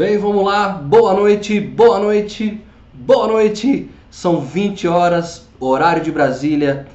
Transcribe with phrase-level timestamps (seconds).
[0.00, 0.70] Bem, vamos lá.
[0.70, 2.58] Boa noite, boa noite,
[2.94, 3.90] boa noite.
[4.10, 6.86] São 20 horas, horário de Brasília.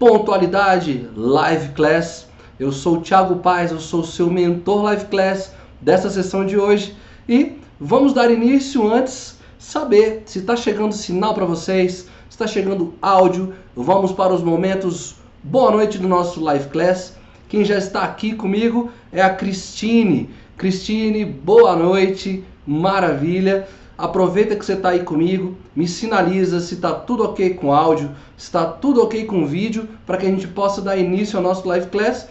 [0.00, 2.26] Pontualidade, live class.
[2.58, 6.96] Eu sou o Thiago Paz, eu sou seu mentor live class dessa sessão de hoje
[7.28, 12.94] e vamos dar início antes saber se está chegando sinal para vocês, se está chegando
[13.00, 13.54] áudio.
[13.76, 17.14] Vamos para os momentos boa noite do nosso live class.
[17.48, 20.30] Quem já está aqui comigo é a Cristine.
[20.60, 23.66] Cristine, boa noite, maravilha.
[23.96, 28.44] Aproveita que você está aí comigo, me sinaliza se está tudo ok com áudio, se
[28.44, 31.86] está tudo ok com vídeo, para que a gente possa dar início ao nosso live
[31.86, 32.28] class.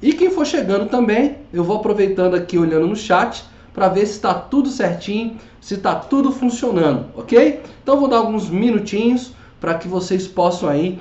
[0.00, 3.42] E quem for chegando também, eu vou aproveitando aqui olhando no chat
[3.74, 7.62] para ver se está tudo certinho, se está tudo funcionando, ok?
[7.82, 11.00] Então vou dar alguns minutinhos para que vocês possam aí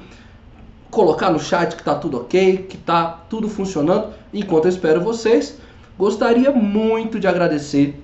[0.90, 4.16] colocar no chat que está tudo ok, que está tudo funcionando.
[4.34, 5.62] Enquanto eu espero vocês,
[5.97, 8.01] Gostaria muito de agradecer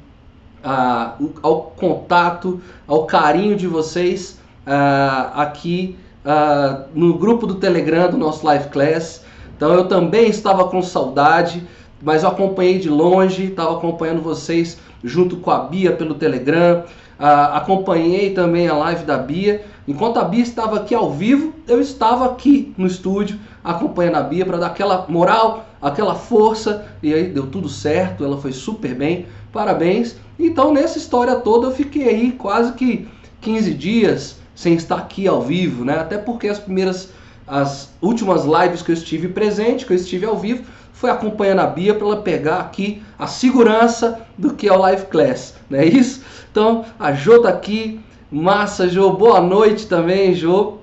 [0.63, 8.17] uh, ao contato, ao carinho de vocês uh, aqui uh, no grupo do Telegram do
[8.17, 9.23] nosso Live Class.
[9.55, 11.65] Então eu também estava com saudade,
[12.01, 16.83] mas eu acompanhei de longe, estava acompanhando vocês junto com a Bia pelo Telegram.
[17.17, 19.65] acompanhei também a live da Bia.
[19.87, 24.45] Enquanto a Bia estava aqui ao vivo, eu estava aqui no estúdio acompanhando a Bia
[24.45, 29.25] para dar aquela moral, aquela força, e aí deu tudo certo, ela foi super bem,
[29.51, 30.15] parabéns.
[30.39, 33.07] Então nessa história toda eu fiquei aí quase que
[33.41, 35.99] 15 dias sem estar aqui ao vivo, né?
[35.99, 37.09] Até porque as primeiras,
[37.47, 41.67] as últimas lives que eu estive presente, que eu estive ao vivo, foi acompanhando a
[41.67, 45.85] Bia para ela pegar aqui a segurança do que é o Live Class, não é
[45.85, 46.23] isso?
[46.51, 47.99] Então a Jo tá aqui,
[48.31, 50.79] massa Jo, boa noite também Jo,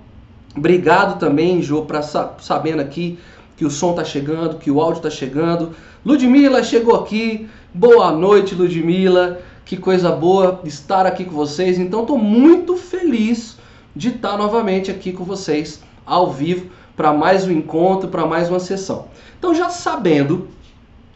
[0.57, 3.19] obrigado também Jo, para sabendo aqui
[3.57, 5.75] que o som está chegando, que o áudio está chegando.
[6.05, 7.49] Ludmila chegou aqui.
[7.73, 9.41] Boa noite, Ludmila.
[9.65, 11.79] Que coisa boa estar aqui com vocês.
[11.79, 13.57] Então, estou muito feliz
[13.95, 18.61] de estar novamente aqui com vocês ao vivo para mais um encontro, para mais uma
[18.61, 19.07] sessão.
[19.39, 20.49] Então, já sabendo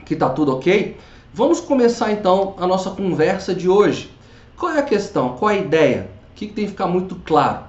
[0.05, 0.97] que está tudo ok,
[1.35, 4.11] vamos começar então a nossa conversa de hoje.
[4.57, 5.37] Qual é a questão?
[5.37, 6.11] Qual é a ideia?
[6.31, 7.68] O que, que tem que ficar muito claro?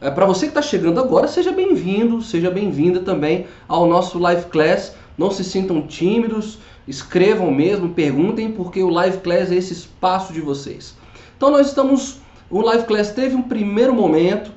[0.00, 4.46] É, Para você que está chegando agora, seja bem-vindo, seja bem-vinda também ao nosso Live
[4.46, 4.94] Class.
[5.16, 10.40] Não se sintam tímidos, escrevam mesmo, perguntem, porque o Live Class é esse espaço de
[10.40, 10.96] vocês.
[11.36, 14.52] Então nós estamos, o Live Class teve um primeiro momento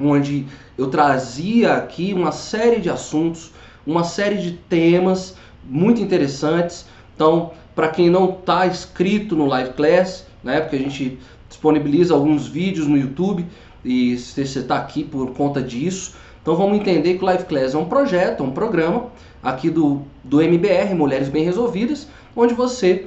[0.00, 0.46] onde
[0.78, 3.52] eu trazia aqui uma série de assuntos,
[3.86, 6.86] uma série de temas muito interessantes.
[7.14, 12.46] Então, para quem não está inscrito no Live Class, né, porque a gente disponibiliza alguns
[12.46, 13.46] vídeos no YouTube,
[13.84, 16.14] e você está aqui por conta disso.
[16.40, 19.06] Então vamos entender que o Live Class é um projeto, é um programa
[19.42, 23.06] aqui do, do MBR, Mulheres Bem Resolvidas, onde você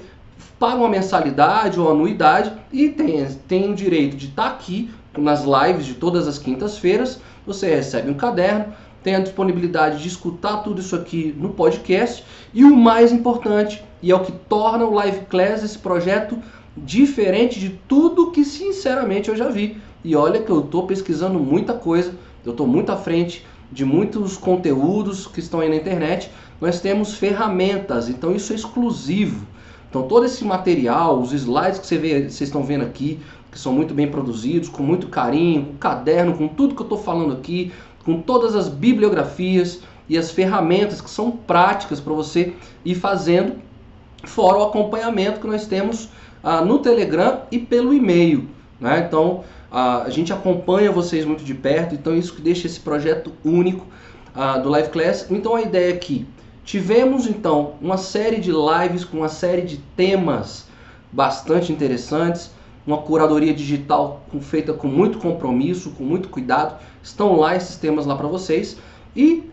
[0.59, 5.43] paga uma mensalidade ou anuidade e tem, tem o direito de estar tá aqui nas
[5.43, 7.19] lives de todas as quintas-feiras.
[7.45, 12.63] Você recebe um caderno, tem a disponibilidade de escutar tudo isso aqui no podcast e
[12.63, 16.37] o mais importante, e é o que torna o Live Class esse projeto
[16.77, 21.73] diferente de tudo que sinceramente eu já vi e olha que eu estou pesquisando muita
[21.73, 22.13] coisa,
[22.45, 26.29] eu estou muito à frente de muitos conteúdos que estão aí na internet.
[26.61, 29.47] Nós temos ferramentas, então isso é exclusivo.
[29.89, 33.19] Então todo esse material, os slides que você vê, vocês estão vendo aqui,
[33.51, 36.99] que são muito bem produzidos, com muito carinho, com caderno, com tudo que eu estou
[36.99, 37.71] falando aqui,
[38.05, 42.53] com todas as bibliografias e as ferramentas que são práticas para você
[42.85, 43.55] ir fazendo,
[44.23, 46.09] fora o acompanhamento que nós temos
[46.43, 48.47] ah, no Telegram e pelo e-mail.
[48.79, 49.05] Né?
[49.07, 49.43] Então
[49.77, 53.85] a gente acompanha vocês muito de perto, então isso que deixa esse projeto único
[54.63, 55.27] do Live Class.
[55.29, 56.25] Então a ideia é que
[56.63, 60.67] tivemos então uma série de lives com uma série de temas
[61.11, 62.51] bastante interessantes,
[62.87, 66.79] uma curadoria digital feita com muito compromisso, com muito cuidado.
[67.03, 68.77] Estão lá esses temas lá para vocês.
[69.13, 69.43] E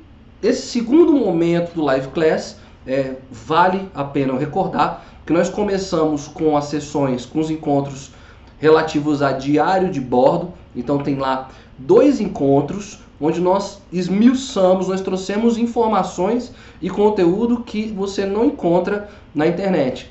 [0.41, 6.57] esse segundo momento do Live Class é, vale a pena recordar que nós começamos com
[6.57, 8.13] as sessões, com os encontros
[8.63, 10.53] relativos a diário de bordo.
[10.75, 18.25] Então tem lá dois encontros onde nós esmiuçamos, nós trouxemos informações e conteúdo que você
[18.25, 20.09] não encontra na internet.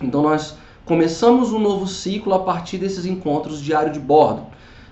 [0.00, 4.42] Então nós começamos um novo ciclo a partir desses encontros diário de bordo.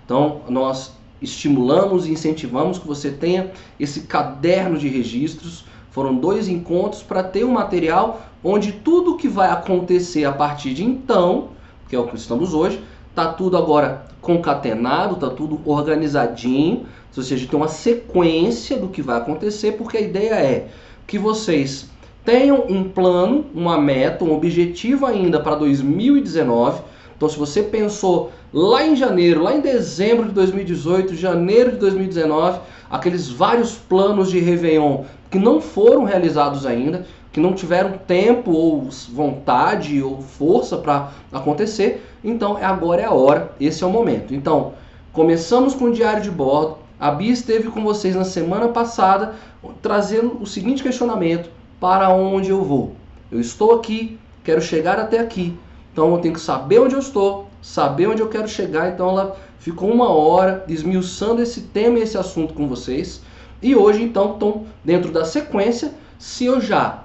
[0.05, 0.93] Então nós
[1.23, 5.65] estimulamos e incentivamos que você tenha esse caderno de registros.
[5.93, 10.85] Foram dois encontros para ter um material onde tudo que vai acontecer a partir de
[10.85, 11.51] então
[11.89, 12.81] que é o que estamos hoje,
[13.15, 16.87] tá tudo agora concatenado, tá tudo organizadinho,
[17.17, 20.69] ou seja, tem uma sequência do que vai acontecer, porque a ideia é
[21.07, 21.89] que vocês
[22.25, 26.83] tenham um plano, uma meta, um objetivo ainda para 2019.
[27.17, 32.61] Então, se você pensou lá em janeiro, lá em dezembro de 2018, janeiro de 2019,
[32.91, 37.07] aqueles vários planos de Réveillon que não foram realizados ainda,
[37.39, 43.53] que não tiveram tempo ou vontade ou força para acontecer, então agora é a hora,
[43.61, 44.35] esse é o momento.
[44.35, 44.73] Então,
[45.13, 46.79] começamos com o diário de bordo.
[46.99, 49.37] A Bia esteve com vocês na semana passada
[49.81, 51.49] trazendo o seguinte questionamento:
[51.79, 52.97] para onde eu vou?
[53.31, 55.57] Eu estou aqui, quero chegar até aqui.
[55.93, 58.89] Então eu tenho que saber onde eu estou, saber onde eu quero chegar.
[58.89, 63.23] Então ela ficou uma hora esmiuçando esse tema e esse assunto com vocês.
[63.63, 65.93] E hoje, então, estão dentro da sequência.
[66.19, 67.05] Se eu já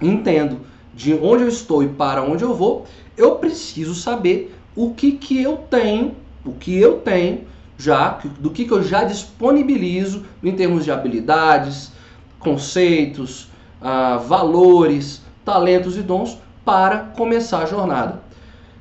[0.00, 0.60] entendo
[0.94, 5.40] de onde eu estou e para onde eu vou, eu preciso saber o que, que
[5.40, 6.14] eu tenho,
[6.44, 7.44] o que eu tenho
[7.78, 11.92] já, do que, que eu já disponibilizo em termos de habilidades,
[12.38, 13.48] conceitos,
[13.80, 18.22] ah, valores, talentos e dons para começar a jornada.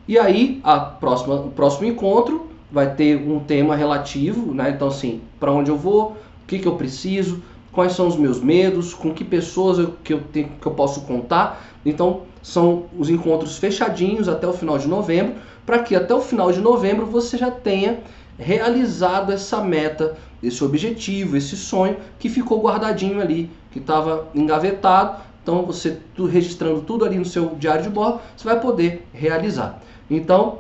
[0.08, 4.70] E aí, a próxima, o próximo encontro vai ter um tema relativo, né?
[4.70, 7.42] Então, assim, para onde eu vou, o que, que eu preciso,
[7.76, 11.02] quais são os meus medos, com que pessoas eu, que, eu tenho, que eu posso
[11.02, 11.62] contar.
[11.86, 15.36] Então, são os encontros fechadinhos até o final de novembro,
[15.66, 18.00] para que até o final de novembro você já tenha
[18.38, 25.22] realizado essa meta, esse objetivo, esse sonho que ficou guardadinho ali, que estava engavetado.
[25.44, 26.00] Então, você
[26.32, 29.82] registrando tudo ali no seu diário de bordo, você vai poder realizar.
[30.10, 30.60] Então,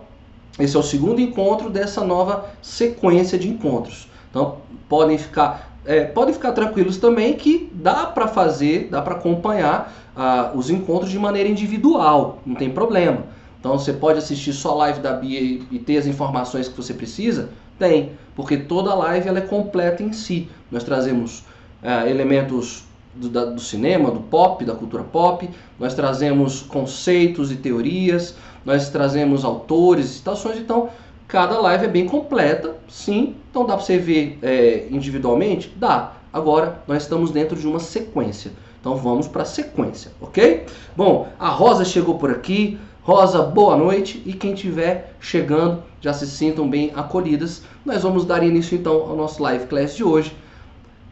[0.59, 4.07] esse é o segundo encontro dessa nova sequência de encontros.
[4.29, 4.57] Então,
[4.87, 10.51] podem ficar, é, podem ficar tranquilos também que dá para fazer, dá para acompanhar ah,
[10.55, 13.23] os encontros de maneira individual, não tem problema.
[13.59, 16.93] Então, você pode assistir só a live da Bia e ter as informações que você
[16.93, 20.47] precisa tem, porque toda live ela é completa em si.
[20.71, 21.43] Nós trazemos
[21.83, 22.83] é, elementos
[23.13, 25.49] do, da, do, cinema, do pop, da cultura pop,
[25.79, 28.35] nós trazemos conceitos e teorias,
[28.65, 30.89] nós trazemos autores citações, então
[31.27, 35.73] cada live é bem completa, sim, então dá para você ver é, individualmente?
[35.75, 36.13] Dá.
[36.31, 38.51] Agora nós estamos dentro de uma sequência.
[38.79, 40.65] Então vamos para a sequência, ok?
[40.95, 46.27] Bom, a Rosa chegou por aqui, Rosa, boa noite e quem estiver chegando já se
[46.27, 47.63] sintam bem acolhidas.
[47.85, 50.35] Nós vamos dar início então ao nosso live class de hoje,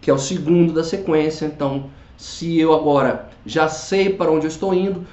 [0.02, 1.46] que é o segundo da sequência.
[1.46, 1.86] Então,
[2.18, 5.06] se eu agora já sei para onde eu estou indo,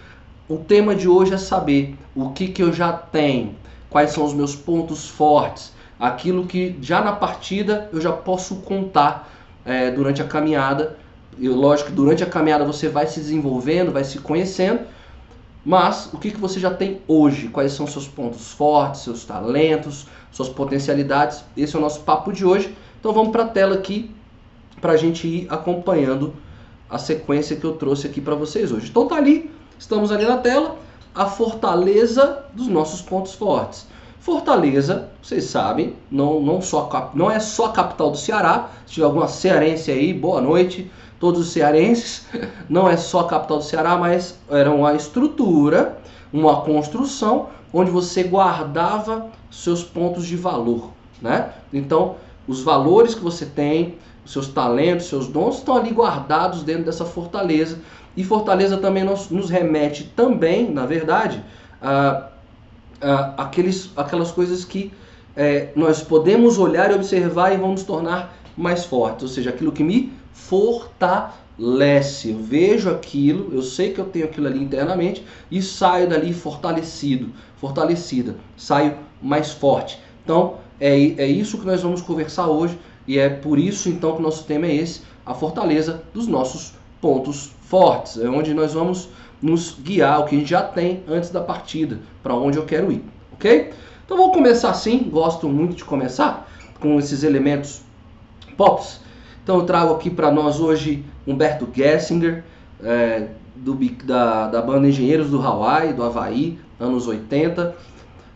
[0.49, 3.55] o tema de hoje é saber o que, que eu já tenho,
[3.91, 9.31] quais são os meus pontos fortes, aquilo que já na partida eu já posso contar
[9.65, 10.97] é, durante a caminhada.
[11.39, 14.81] E lógico durante a caminhada você vai se desenvolvendo, vai se conhecendo
[15.65, 17.49] mas o que, que você já tem hoje?
[17.49, 21.45] Quais são seus pontos fortes, seus talentos, suas potencialidades?
[21.57, 22.75] Esse é o nosso papo de hoje.
[22.99, 24.11] Então vamos para a tela aqui
[24.81, 26.35] para a gente ir acompanhando
[26.89, 28.89] a sequência que eu trouxe aqui para vocês hoje.
[28.89, 30.79] Então tá ali, estamos ali na tela,
[31.15, 33.87] a fortaleza dos nossos pontos fortes.
[34.21, 38.69] Fortaleza, vocês sabem, não, não, só, não é só a capital do Ceará.
[38.87, 40.91] Se tiver alguma cearense aí, boa noite
[41.21, 42.27] todos os cearenses,
[42.69, 45.99] não é só a capital do Ceará, mas era uma estrutura,
[46.33, 50.91] uma construção onde você guardava seus pontos de valor,
[51.21, 51.53] né?
[51.73, 52.17] Então,
[52.49, 57.79] os valores que você tem, seus talentos, seus dons estão ali guardados dentro dessa fortaleza.
[58.17, 61.43] E fortaleza também nos, nos remete também, na verdade,
[61.81, 62.29] a,
[63.01, 64.93] a aqueles, aquelas coisas que
[65.37, 69.83] é, nós podemos olhar e observar e vamos tornar mais fortes, ou seja, aquilo que
[69.83, 72.31] me fortalece.
[72.31, 77.31] Eu vejo aquilo, eu sei que eu tenho aquilo ali internamente e saio dali fortalecido,
[77.57, 79.99] fortalecida, saio mais forte.
[80.25, 84.19] Então, é, é isso que nós vamos conversar hoje e é por isso então que
[84.19, 88.19] o nosso tema é esse, a fortaleza dos nossos pontos fortes.
[88.19, 89.09] É onde nós vamos
[89.41, 92.93] nos guiar, o que a gente já tem antes da partida, para onde eu quero
[92.93, 93.73] ir, ok?
[94.05, 96.47] Então vamos começar assim, gosto muito de começar
[96.79, 97.81] com esses elementos
[98.55, 99.01] pops
[99.43, 102.45] então eu trago aqui para nós hoje Humberto Gessinger,
[102.83, 107.75] é, do, da, da banda Engenheiros do Hawaii, do Havaí, anos 80.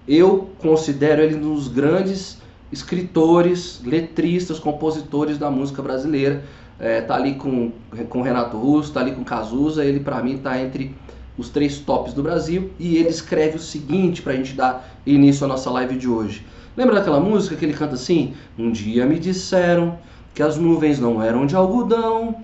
[0.09, 2.39] Eu considero ele um dos grandes
[2.73, 6.43] escritores, letristas, compositores da música brasileira.
[6.79, 7.73] É, tá ali com,
[8.09, 10.95] com Renato Russo, tá ali com Cazuza, ele para mim tá entre
[11.37, 15.45] os três tops do Brasil e ele escreve o seguinte para a gente dar início
[15.45, 16.45] à nossa live de hoje.
[16.77, 18.35] Lembra daquela música que ele canta assim?
[18.59, 19.99] Um dia me disseram
[20.35, 22.37] que as nuvens não eram de algodão.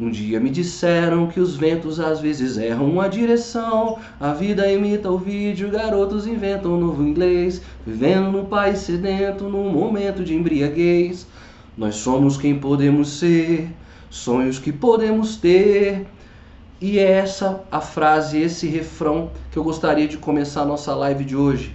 [0.00, 3.98] Um dia me disseram que os ventos às vezes erram a direção.
[4.18, 7.62] A vida imita o vídeo, garotos inventam um novo inglês.
[7.86, 11.26] Vivendo no país sedento, num momento de embriaguez.
[11.76, 13.70] Nós somos quem podemos ser,
[14.10, 16.06] sonhos que podemos ter.
[16.80, 21.24] E é essa a frase, esse refrão que eu gostaria de começar a nossa live
[21.24, 21.74] de hoje.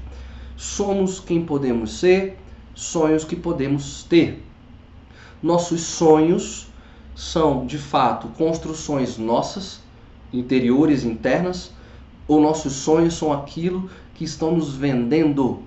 [0.55, 2.37] Somos quem podemos ser,
[2.75, 4.43] sonhos que podemos ter.
[5.41, 6.67] Nossos sonhos
[7.15, 9.79] são, de fato, construções nossas,
[10.31, 11.71] interiores, internas,
[12.27, 15.63] ou nossos sonhos são aquilo que estão nos vendendo?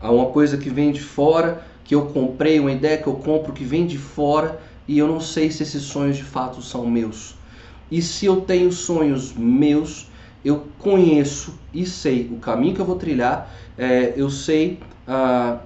[0.00, 3.52] Há uma coisa que vem de fora, que eu comprei, uma ideia que eu compro
[3.52, 7.34] que vem de fora e eu não sei se esses sonhos de fato são meus.
[7.90, 10.08] E se eu tenho sonhos meus,
[10.44, 15.58] eu conheço e sei o caminho que eu vou trilhar, é, eu sei, uh,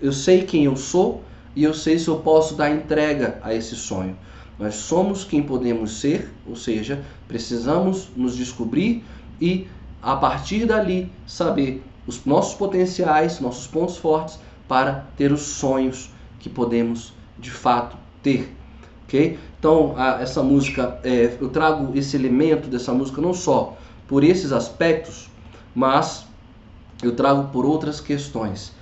[0.00, 1.22] eu sei quem eu sou
[1.54, 4.16] e eu sei se eu posso dar entrega a esse sonho.
[4.58, 9.02] Nós somos quem podemos ser, ou seja, precisamos nos descobrir
[9.40, 9.66] e
[10.00, 16.48] a partir dali saber os nossos potenciais, nossos pontos fortes para ter os sonhos que
[16.48, 18.54] podemos de fato ter.
[19.04, 19.38] Ok?
[19.58, 24.52] Então, a, essa música, é, eu trago esse elemento dessa música não só por esses
[24.52, 25.30] aspectos,
[25.74, 26.26] mas
[27.02, 28.72] eu trago por outras questões.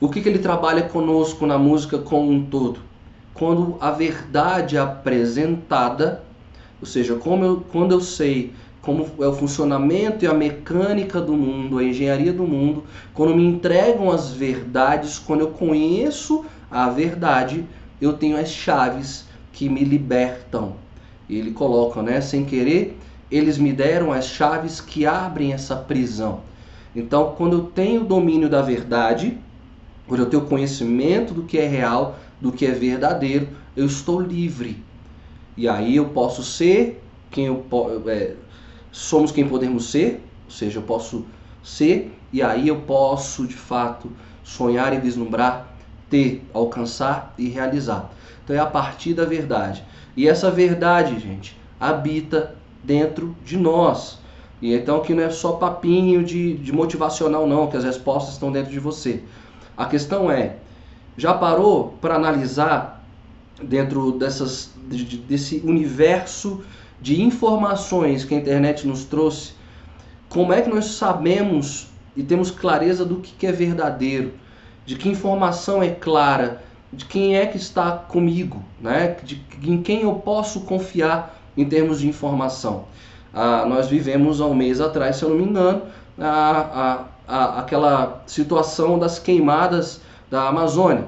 [0.00, 2.80] O que, que ele trabalha conosco na música como um todo?
[3.32, 6.22] Quando a verdade é apresentada,
[6.80, 8.52] ou seja, eu, quando eu sei
[8.84, 13.42] como é o funcionamento e a mecânica do mundo, a engenharia do mundo, quando me
[13.42, 17.64] entregam as verdades, quando eu conheço a verdade,
[17.98, 20.74] eu tenho as chaves que me libertam.
[21.30, 22.98] Ele coloca, né, sem querer,
[23.30, 26.40] eles me deram as chaves que abrem essa prisão.
[26.94, 29.38] Então, quando eu tenho domínio da verdade,
[30.06, 34.82] quando eu tenho conhecimento do que é real, do que é verdadeiro, eu estou livre.
[35.56, 37.64] E aí eu posso ser quem eu
[38.06, 38.34] é,
[38.94, 41.26] somos quem podemos ser, ou seja, eu posso
[41.64, 44.08] ser e aí eu posso de fato
[44.44, 45.66] sonhar e vislumbrar,
[46.08, 48.12] ter, alcançar e realizar.
[48.44, 49.82] Então é a partir da verdade.
[50.16, 54.20] E essa verdade, gente, habita dentro de nós.
[54.62, 58.52] E então aqui não é só papinho de, de motivacional não, que as respostas estão
[58.52, 59.24] dentro de você.
[59.76, 60.58] A questão é,
[61.16, 63.04] já parou para analisar
[63.60, 64.70] dentro dessas,
[65.26, 66.62] desse universo
[67.04, 69.52] de informações que a internet nos trouxe,
[70.26, 74.32] como é que nós sabemos e temos clareza do que é verdadeiro,
[74.86, 79.18] de que informação é clara, de quem é que está comigo, né?
[79.22, 82.86] de em quem eu posso confiar em termos de informação.
[83.34, 85.82] Ah, nós vivemos há um mês atrás, se eu não me engano,
[86.18, 91.04] a, a, a, aquela situação das queimadas da Amazônia.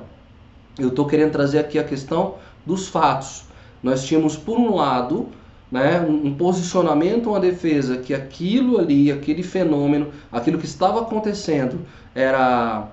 [0.78, 2.34] Eu estou querendo trazer aqui a questão
[2.66, 3.44] dos fatos.
[3.82, 5.30] Nós tínhamos, por um lado,
[5.76, 11.80] né, um posicionamento, uma defesa que aquilo ali, aquele fenômeno, aquilo que estava acontecendo
[12.14, 12.88] era,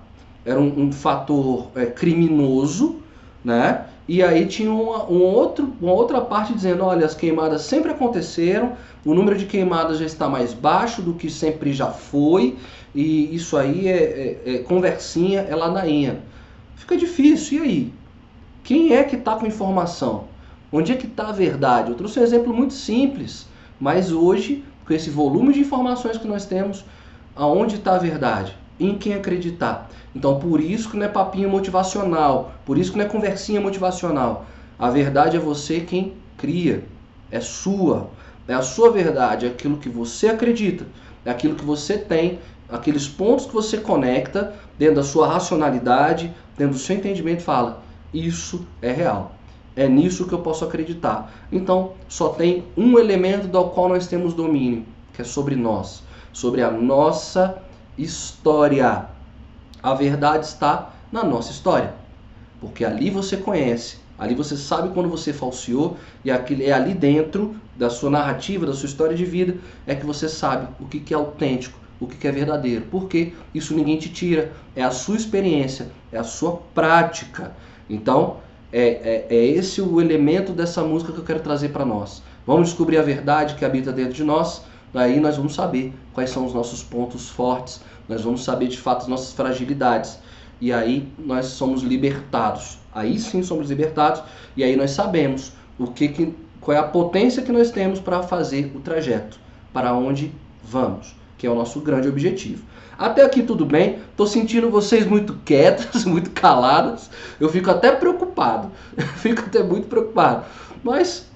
[0.46, 2.98] era um, um fator é, criminoso,
[3.44, 3.86] né?
[4.06, 8.74] E aí tinha uma, um outro, uma outra parte dizendo, olha, as queimadas sempre aconteceram,
[9.06, 12.58] o número de queimadas já está mais baixo do que sempre já foi,
[12.94, 16.20] e isso aí é, é, é conversinha, é ladainha.
[16.76, 17.94] Fica difícil, e aí?
[18.62, 20.33] Quem é que está com informação?
[20.76, 21.92] Onde é que está a verdade?
[21.92, 23.46] Eu trouxe um exemplo muito simples,
[23.80, 26.84] mas hoje, com esse volume de informações que nós temos,
[27.36, 28.58] aonde está a verdade?
[28.80, 29.88] Em quem acreditar?
[30.16, 34.48] Então, por isso que não é papinho motivacional, por isso que não é conversinha motivacional.
[34.80, 36.84] A verdade é você quem cria,
[37.30, 38.10] é sua,
[38.48, 40.88] é a sua verdade, é aquilo que você acredita,
[41.24, 46.74] é aquilo que você tem, aqueles pontos que você conecta dentro da sua racionalidade, dentro
[46.74, 49.36] do seu entendimento, fala: isso é real.
[49.76, 51.34] É nisso que eu posso acreditar.
[51.52, 56.62] Então, só tem um elemento do qual nós temos domínio, que é sobre nós, sobre
[56.62, 57.62] a nossa
[57.98, 59.08] história.
[59.82, 61.94] A verdade está na nossa história,
[62.62, 67.90] porque ali você conhece, ali você sabe quando você falseou e é ali dentro da
[67.90, 71.78] sua narrativa, da sua história de vida, é que você sabe o que é autêntico,
[72.00, 72.86] o que é verdadeiro.
[72.90, 77.56] Porque isso ninguém te tira, é a sua experiência, é a sua prática.
[77.90, 78.38] Então,
[78.74, 82.24] é, é, é esse o elemento dessa música que eu quero trazer para nós.
[82.46, 86.46] Vamos descobrir a verdade que habita dentro de nós, daí nós vamos saber quais são
[86.46, 90.20] os nossos pontos fortes, nós vamos saber de fato as nossas fragilidades.
[90.60, 92.80] E aí nós somos libertados.
[92.94, 94.24] Aí sim somos libertados
[94.56, 98.24] e aí nós sabemos o que, que qual é a potência que nós temos para
[98.24, 99.40] fazer o trajeto,
[99.74, 100.32] para onde
[100.64, 102.64] vamos, que é o nosso grande objetivo.
[102.98, 104.00] Até aqui tudo bem.
[104.16, 107.10] Tô sentindo vocês muito quietas, muito caladas.
[107.40, 108.72] Eu fico até preocupado.
[109.18, 110.46] fico até muito preocupado.
[110.84, 111.30] Mas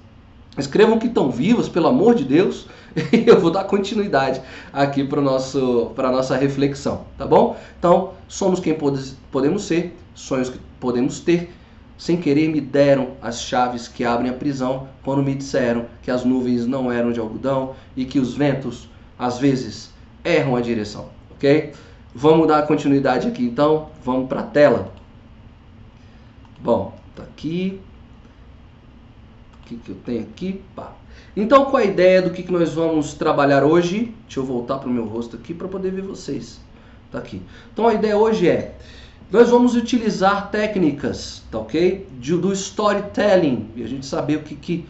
[0.56, 2.66] escrevam que estão vivos, pelo amor de Deus.
[3.12, 4.40] E eu vou dar continuidade
[4.72, 7.56] aqui para a nossa reflexão, tá bom?
[7.78, 8.76] Então, somos quem
[9.30, 11.52] podemos ser, sonhos que podemos ter,
[11.96, 16.24] sem querer me deram as chaves que abrem a prisão quando me disseram que as
[16.24, 18.88] nuvens não eram de algodão e que os ventos
[19.18, 19.90] às vezes
[20.24, 21.72] erram a direção, ok?
[22.14, 24.92] Vamos dar continuidade aqui então, vamos para a tela.
[26.60, 27.80] Bom, tá aqui.
[29.54, 30.60] O que, que eu tenho aqui?
[30.74, 30.92] Pá.
[31.36, 34.12] Então, qual a ideia do que, que nós vamos trabalhar hoje?
[34.24, 36.60] Deixa eu voltar para o meu rosto aqui para poder ver vocês.
[37.12, 37.40] Tá aqui.
[37.72, 38.74] Então, a ideia hoje é
[39.30, 42.06] nós vamos utilizar técnicas, tá ok?
[42.18, 44.86] De, do storytelling, e a gente saber o que, que,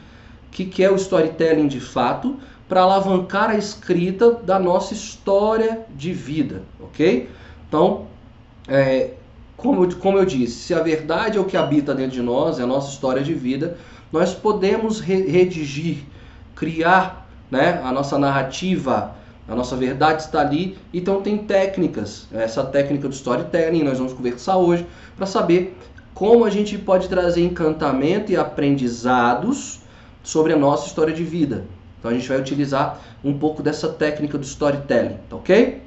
[0.53, 2.39] que, que é o storytelling de fato,
[2.69, 7.29] para alavancar a escrita da nossa história de vida, ok?
[7.67, 8.07] Então,
[8.69, 9.13] é,
[9.57, 12.63] como, como eu disse, se a verdade é o que habita dentro de nós, é
[12.63, 13.77] a nossa história de vida,
[14.13, 16.05] nós podemos re redigir,
[16.55, 19.15] criar né, a nossa narrativa,
[19.49, 24.59] a nossa verdade está ali, então tem técnicas, essa técnica do storytelling, nós vamos conversar
[24.59, 25.77] hoje para saber
[26.15, 29.81] como a gente pode trazer encantamento e aprendizados
[30.23, 31.65] sobre a nossa história de vida.
[31.99, 35.83] Então a gente vai utilizar um pouco dessa técnica do storytelling, tá ok?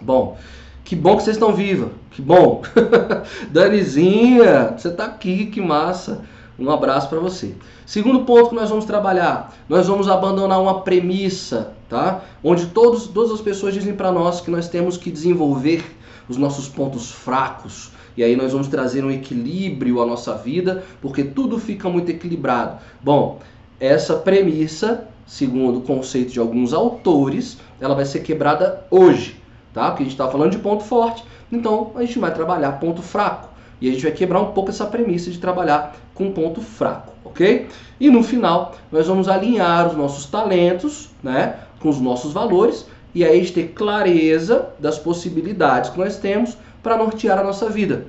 [0.00, 0.36] Bom,
[0.84, 2.62] que bom que vocês estão vivos, que bom.
[3.50, 6.22] Danizinha, você está aqui, que massa.
[6.58, 7.54] Um abraço para você.
[7.86, 12.22] Segundo ponto que nós vamos trabalhar, nós vamos abandonar uma premissa, tá?
[12.42, 15.84] Onde todos, todas as pessoas dizem para nós que nós temos que desenvolver
[16.28, 17.92] os nossos pontos fracos.
[18.16, 22.78] E aí nós vamos trazer um equilíbrio à nossa vida, porque tudo fica muito equilibrado.
[23.00, 23.38] Bom,
[23.78, 29.36] essa premissa, segundo o conceito de alguns autores, ela vai ser quebrada hoje,
[29.74, 29.90] tá?
[29.90, 33.48] Porque a gente está falando de ponto forte, então a gente vai trabalhar ponto fraco.
[33.80, 37.68] E a gente vai quebrar um pouco essa premissa de trabalhar com ponto fraco, ok?
[38.00, 43.24] E no final, nós vamos alinhar os nossos talentos né, com os nossos valores e
[43.24, 48.06] aí a gente ter clareza das possibilidades que nós temos para nortear a nossa vida.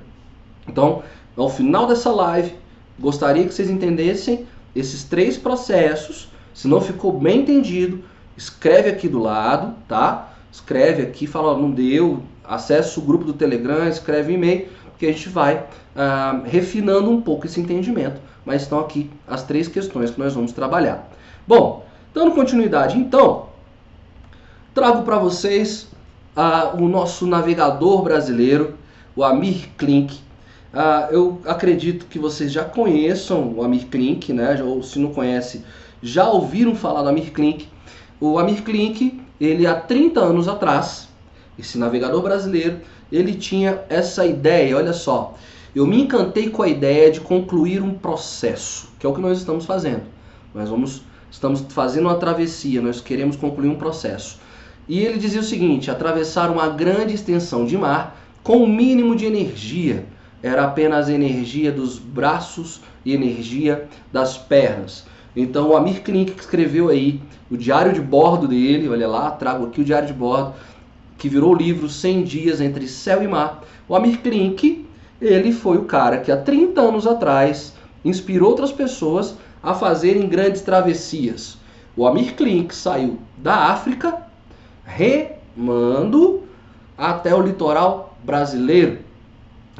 [0.68, 1.04] Então,
[1.38, 2.56] ao final dessa live,
[2.98, 6.30] gostaria que vocês entendessem esses três processos.
[6.60, 8.04] Se não ficou bem entendido,
[8.36, 10.34] escreve aqui do lado, tá?
[10.52, 14.68] Escreve aqui, fala, não deu, acessa o grupo do Telegram, escreve e-mail
[14.98, 18.20] que a gente vai ah, refinando um pouco esse entendimento.
[18.44, 21.10] Mas estão aqui as três questões que nós vamos trabalhar.
[21.48, 23.46] Bom, dando continuidade, então,
[24.74, 25.88] trago para vocês
[26.36, 28.74] ah, o nosso navegador brasileiro,
[29.16, 30.20] o Amir Klink.
[30.74, 34.62] Ah, eu acredito que vocês já conheçam o Amir Klink, né?
[34.62, 35.64] ou se não conhece,
[36.02, 37.68] já ouviram falar do Amir Klink.
[38.20, 41.08] O Amir Klink, ele há 30 anos atrás,
[41.58, 42.80] esse navegador brasileiro,
[43.12, 45.36] ele tinha essa ideia, olha só.
[45.76, 49.38] Eu me encantei com a ideia de concluir um processo, que é o que nós
[49.38, 50.04] estamos fazendo.
[50.54, 54.40] Nós vamos, estamos fazendo uma travessia, nós queremos concluir um processo.
[54.88, 59.16] E ele dizia o seguinte: atravessar uma grande extensão de mar com o um mínimo
[59.16, 60.06] de energia.
[60.42, 65.06] Era apenas energia dos braços e energia das pernas.
[65.36, 69.82] Então o Amir Klink escreveu aí o diário de bordo dele, olha lá, trago aqui
[69.82, 70.54] o diário de bordo
[71.18, 74.88] que virou o livro 100 Dias Entre Céu e Mar, o Amir Klink,
[75.22, 77.74] ele foi o cara que há 30 anos atrás
[78.06, 81.58] inspirou outras pessoas a fazerem grandes travessias.
[81.96, 84.18] O Amir Klink saiu da África
[84.86, 86.44] remando
[86.98, 89.00] até o litoral brasileiro.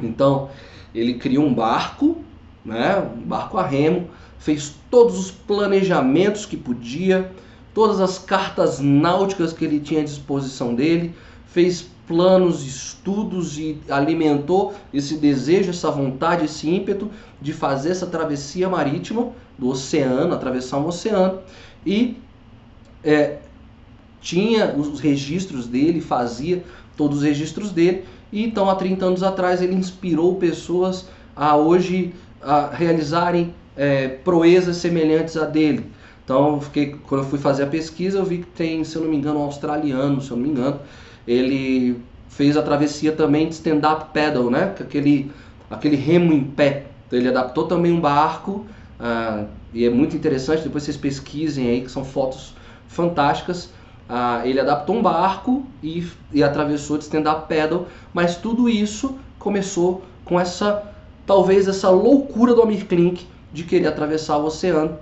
[0.02, 0.50] Então,
[0.94, 2.18] ele criou um barco,
[2.64, 4.08] né, um barco a remo,
[4.40, 7.30] fez todos os planejamentos que podia,
[7.72, 11.14] todas as cartas náuticas que ele tinha à disposição dele,
[11.46, 17.08] fez planos, estudos e alimentou esse desejo, essa vontade, esse ímpeto
[17.40, 21.40] de fazer essa travessia marítima do oceano, atravessar um oceano.
[21.86, 22.16] E
[23.04, 23.38] é,
[24.20, 26.64] tinha os registros dele, fazia
[26.96, 28.04] todos os registros dele.
[28.32, 34.76] E então há 30 anos atrás ele inspirou pessoas a hoje a realizarem é, proezas
[34.76, 35.86] semelhantes a dele.
[36.24, 39.10] Então, fiquei, quando eu fui fazer a pesquisa, eu vi que tem, se eu não
[39.10, 40.80] me engano, um australiano, se eu não me engano,
[41.26, 44.74] ele fez a travessia também de stand-up paddle, né?
[44.78, 45.30] Aquele,
[45.68, 46.86] aquele remo em pé.
[47.06, 48.64] Então ele adaptou também um barco
[49.00, 50.62] uh, e é muito interessante.
[50.62, 52.54] Depois vocês pesquisem aí que são fotos
[52.86, 53.66] fantásticas.
[54.08, 60.02] Uh, ele adaptou um barco e, e atravessou de stand-up paddle, mas tudo isso começou
[60.24, 60.82] com essa
[61.26, 64.98] talvez essa loucura do Amir Klink de querer atravessar o oceano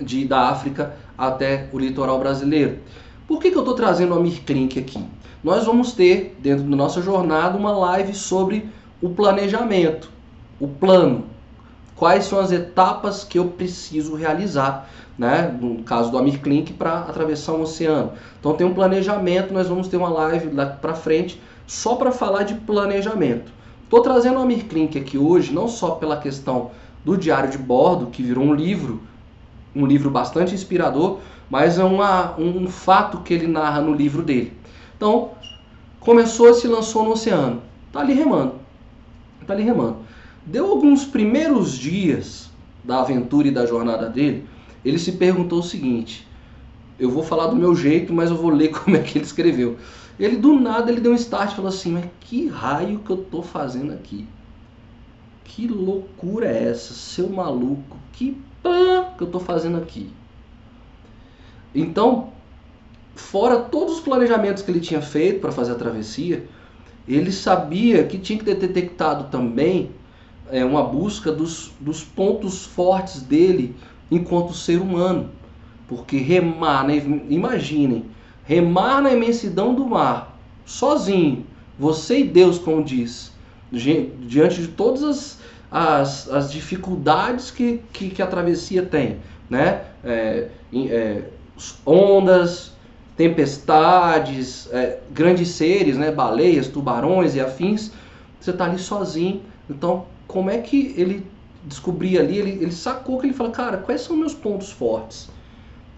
[0.00, 2.78] de, da África até o litoral brasileiro.
[3.26, 4.42] Por que, que eu estou trazendo o Amir
[4.78, 5.04] aqui?
[5.42, 8.68] nós vamos ter, dentro da nossa jornada, uma live sobre
[9.00, 10.10] o planejamento,
[10.58, 11.24] o plano.
[11.96, 14.88] Quais são as etapas que eu preciso realizar,
[15.18, 15.54] né?
[15.60, 18.12] no caso do Amir Klink, para atravessar um oceano.
[18.38, 22.42] Então tem um planejamento, nós vamos ter uma live lá para frente só para falar
[22.42, 23.52] de planejamento.
[23.84, 26.70] Estou trazendo o Amir Klink aqui hoje, não só pela questão
[27.04, 29.00] do diário de bordo, que virou um livro,
[29.74, 34.52] um livro bastante inspirador, mas é uma, um fato que ele narra no livro dele.
[34.96, 35.32] Então,
[35.98, 37.62] começou e se lançou no oceano.
[37.92, 38.54] Tá ali remando.
[39.46, 39.98] Tá ali remando.
[40.44, 42.50] Deu alguns primeiros dias
[42.84, 44.46] da aventura e da jornada dele,
[44.84, 46.26] ele se perguntou o seguinte:
[46.98, 49.76] eu vou falar do meu jeito, mas eu vou ler como é que ele escreveu.
[50.18, 53.16] Ele do nada ele deu um start e falou assim: "Mas que raio que eu
[53.16, 54.26] tô fazendo aqui?
[55.52, 57.96] Que loucura é essa, seu maluco?
[58.12, 60.08] Que pã que eu tô fazendo aqui?"
[61.74, 62.28] Então,
[63.16, 66.46] fora todos os planejamentos que ele tinha feito para fazer a travessia,
[67.08, 69.90] ele sabia que tinha que ter detectado também
[70.50, 73.74] é, uma busca dos, dos pontos fortes dele
[74.10, 75.30] enquanto ser humano.
[75.88, 77.02] Porque remar, né?
[77.28, 78.04] imaginem,
[78.44, 81.44] remar na imensidão do mar, sozinho,
[81.76, 83.32] você e Deus, como diz,
[83.72, 85.39] diante de todas as,
[85.70, 89.82] as, as dificuldades que, que, que, a travessia tem, né?
[90.04, 91.22] É, é,
[91.86, 92.72] ondas,
[93.16, 96.10] tempestades, é, grandes seres, né?
[96.10, 97.92] baleias, tubarões e afins,
[98.40, 99.42] você está ali sozinho.
[99.68, 101.26] Então, como é que ele
[101.64, 102.38] descobria ali?
[102.38, 105.28] Ele, ele sacou que ele fala, cara, quais são meus pontos fortes?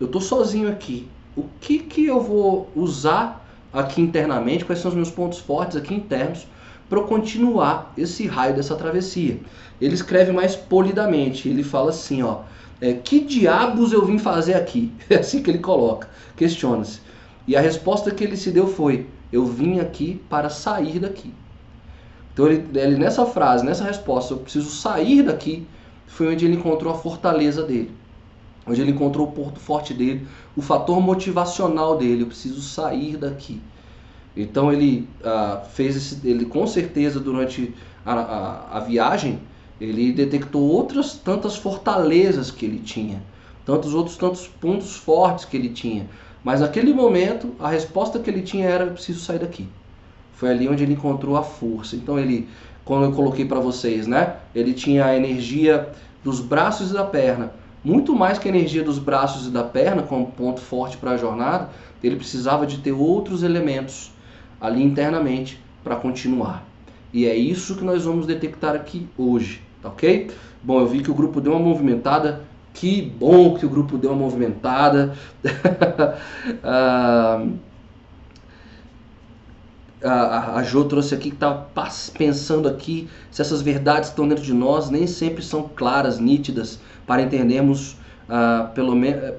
[0.01, 4.95] Eu estou sozinho aqui o que, que eu vou usar aqui internamente, quais são os
[4.95, 6.47] meus pontos fortes aqui internos
[6.93, 9.41] para continuar esse raio dessa travessia.
[9.81, 12.41] Ele escreve mais polidamente, ele fala assim, ó,
[12.83, 14.93] é, que diabos eu vim fazer aqui?
[15.09, 17.01] É assim que ele coloca, questiona-se.
[17.49, 21.33] E a resposta que ele se deu foi, eu vim aqui para sair daqui.
[22.35, 25.67] Então ele, ele nessa frase, nessa resposta, eu preciso sair daqui,
[26.07, 27.91] foi onde ele encontrou a fortaleza dele
[28.65, 30.25] onde ele encontrou o ponto forte dele,
[30.57, 32.23] o fator motivacional dele.
[32.23, 33.61] Eu preciso sair daqui.
[34.37, 39.41] Então ele ah, fez esse, ele com certeza durante a, a, a, viagem
[39.81, 43.23] ele detectou outras tantas fortalezas que ele tinha,
[43.67, 46.07] tantos outros tantos pontos fortes que ele tinha.
[46.43, 49.69] Mas naquele momento a resposta que ele tinha era preciso sair daqui.
[50.33, 51.95] Foi ali onde ele encontrou a força.
[51.95, 52.49] Então ele,
[52.85, 54.37] como eu coloquei para vocês, né?
[54.55, 55.89] Ele tinha a energia
[56.25, 57.53] dos braços e da perna
[57.85, 61.17] muito mais que a energia dos braços e da perna como ponto forte para a
[61.17, 61.71] jornada,
[62.03, 64.12] ele precisava de ter outros elementos
[64.63, 66.65] ali internamente para continuar.
[67.13, 70.31] E é isso que nós vamos detectar aqui hoje, tá ok?
[70.63, 72.45] Bom, eu vi que o grupo deu uma movimentada.
[72.73, 75.15] Que bom que o grupo deu uma movimentada.
[76.65, 77.45] ah,
[80.03, 81.67] a, Jo trouxe aqui que está
[82.17, 86.81] pensando aqui se essas verdades que estão dentro de nós nem sempre são claras, nítidas
[87.07, 87.93] para entendermos
[88.29, 88.95] uh, pelo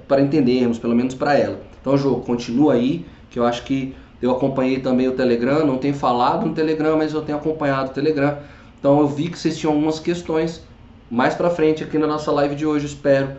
[0.08, 1.60] para entendermos pelo menos para ela.
[1.82, 5.94] Então, Jo, continua aí, que eu acho que eu acompanhei também o Telegram, não tenho
[5.94, 8.38] falado no Telegram, mas eu tenho acompanhado o Telegram.
[8.80, 10.64] Então, eu vi que vocês tinham algumas questões
[11.12, 13.34] mais para frente aqui na nossa live de hoje, espero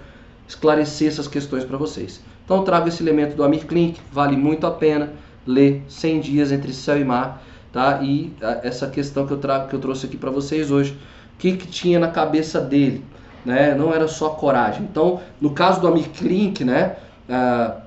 [0.47, 2.23] esclarecer essas questões para vocês.
[2.45, 5.15] Então, eu trago esse elemento do Amir Klink, vale muito a pena
[5.47, 7.43] ler 100 dias entre céu e mar,
[7.73, 8.01] tá?
[8.03, 8.31] E
[8.63, 10.93] essa questão que eu trago, que eu trouxe aqui para vocês hoje,
[11.35, 13.03] o que, que tinha na cabeça dele,
[13.43, 13.75] né?
[13.75, 14.83] Não era só coragem.
[14.83, 16.97] Então, no caso do Amir Klink, né?
[17.27, 17.83] Uh,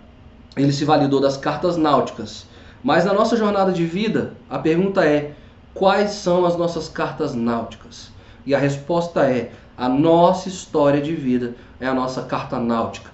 [0.56, 2.48] ele se validou das cartas náuticas.
[2.84, 5.34] Mas na nossa jornada de vida, a pergunta é:
[5.74, 8.12] quais são as nossas cartas náuticas?
[8.46, 13.12] E a resposta é: a nossa história de vida é a nossa carta náutica.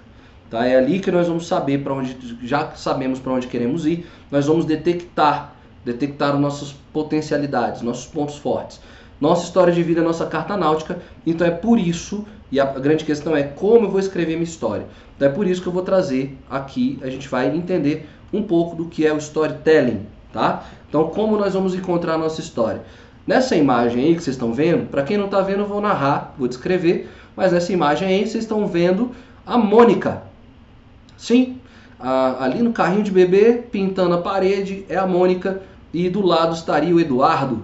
[0.50, 0.66] Tá?
[0.66, 4.46] É ali que nós vamos saber para onde, já sabemos para onde queremos ir, nós
[4.46, 5.52] vamos detectar,
[5.84, 8.80] detectar nossas potencialidades, nossos pontos fortes.
[9.20, 13.04] Nossa história de vida é nossa carta náutica, então é por isso, e a grande
[13.04, 14.86] questão é como eu vou escrever minha história.
[15.16, 18.76] Então é por isso que eu vou trazer aqui, a gente vai entender um pouco
[18.76, 20.64] do que é o storytelling, tá?
[20.88, 22.82] Então como nós vamos encontrar a nossa história?
[23.26, 26.34] Nessa imagem aí que vocês estão vendo, para quem não está vendo, eu vou narrar,
[26.38, 29.10] vou descrever, mas nessa imagem aí vocês estão vendo
[29.46, 30.22] a Mônica,
[31.16, 31.58] Sim,
[31.98, 36.94] ali no carrinho de bebê, pintando a parede, é a Mônica e do lado estaria
[36.94, 37.62] o Eduardo.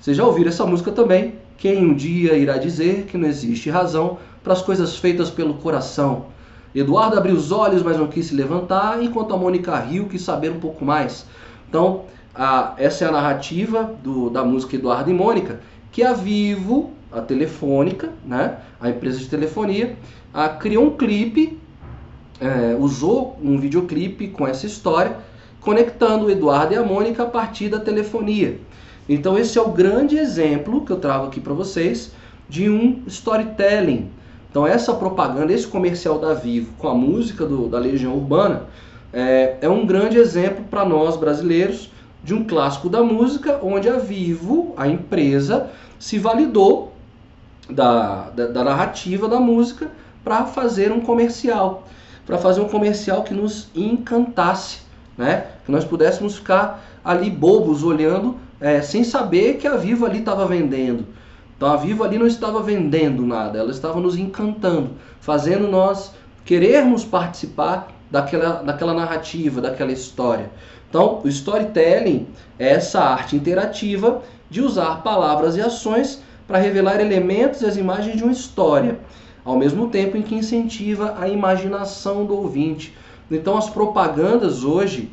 [0.00, 1.34] Vocês já ouviram essa música também?
[1.56, 6.26] Quem um dia irá dizer que não existe razão para as coisas feitas pelo coração?
[6.78, 10.50] Eduardo abriu os olhos, mas não quis se levantar, enquanto a Mônica riu, quis saber
[10.50, 11.26] um pouco mais.
[11.68, 12.02] Então,
[12.34, 15.60] a, essa é a narrativa do, da música Eduardo e Mônica,
[15.90, 19.96] que a Vivo, a telefônica, né, a empresa de telefonia,
[20.34, 21.58] a, criou um clipe
[22.40, 25.16] é, usou um videoclipe com essa história,
[25.60, 28.58] conectando o Eduardo e a Mônica a partir da telefonia.
[29.08, 32.12] Então esse é o grande exemplo que eu trago aqui para vocês
[32.48, 34.10] de um storytelling.
[34.56, 38.62] Então essa propaganda, esse comercial da Vivo com a música do, da Legião Urbana
[39.12, 41.92] é, é um grande exemplo para nós brasileiros
[42.24, 46.94] de um clássico da música onde a Vivo, a empresa, se validou
[47.68, 49.90] da, da, da narrativa da música
[50.24, 51.86] para fazer um comercial,
[52.24, 54.78] para fazer um comercial que nos encantasse,
[55.18, 55.48] né?
[55.66, 60.46] Que nós pudéssemos ficar ali bobos olhando, é, sem saber que a Vivo ali estava
[60.46, 61.04] vendendo.
[61.56, 64.90] Então a Vivo ali não estava vendendo nada, ela estava nos encantando,
[65.20, 66.12] fazendo nós
[66.44, 70.50] querermos participar daquela, daquela narrativa, daquela história.
[70.88, 72.26] Então, o storytelling
[72.58, 78.16] é essa arte interativa de usar palavras e ações para revelar elementos e as imagens
[78.16, 78.98] de uma história,
[79.44, 82.94] ao mesmo tempo em que incentiva a imaginação do ouvinte.
[83.30, 85.10] Então, as propagandas hoje,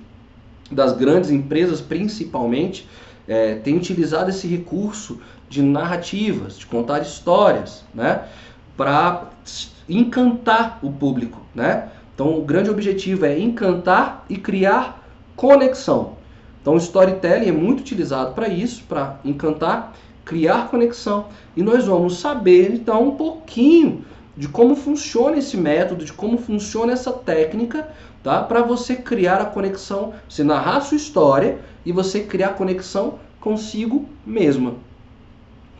[0.71, 2.87] das grandes empresas principalmente,
[3.27, 5.19] é, têm utilizado esse recurso
[5.53, 8.23] de narrativas, de contar histórias, né,
[8.75, 9.29] para
[9.87, 11.89] encantar o público, né?
[12.15, 16.13] Então, o grande objetivo é encantar e criar conexão.
[16.61, 19.93] Então, o storytelling é muito utilizado para isso, para encantar,
[20.25, 21.25] criar conexão.
[21.55, 24.03] E nós vamos saber, então, um pouquinho
[24.35, 27.89] de como funciona esse método, de como funciona essa técnica,
[28.23, 28.41] tá?
[28.41, 34.05] Para você criar a conexão, você narrar a sua história e você criar conexão consigo
[34.25, 34.75] mesma.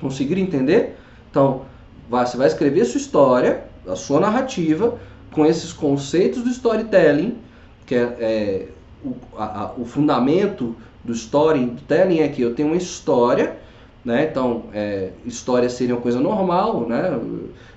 [0.04, 0.98] Conseguir entender?
[1.32, 1.62] Então,
[2.10, 5.00] você vai escrever a sua história, a sua narrativa,
[5.32, 7.38] com esses conceitos do storytelling,
[7.86, 8.68] que é, é
[9.04, 13.58] o, a, o fundamento do storytelling é que eu tenho uma história,
[14.04, 14.28] né?
[14.30, 17.18] Então, é, história seria uma coisa normal, né?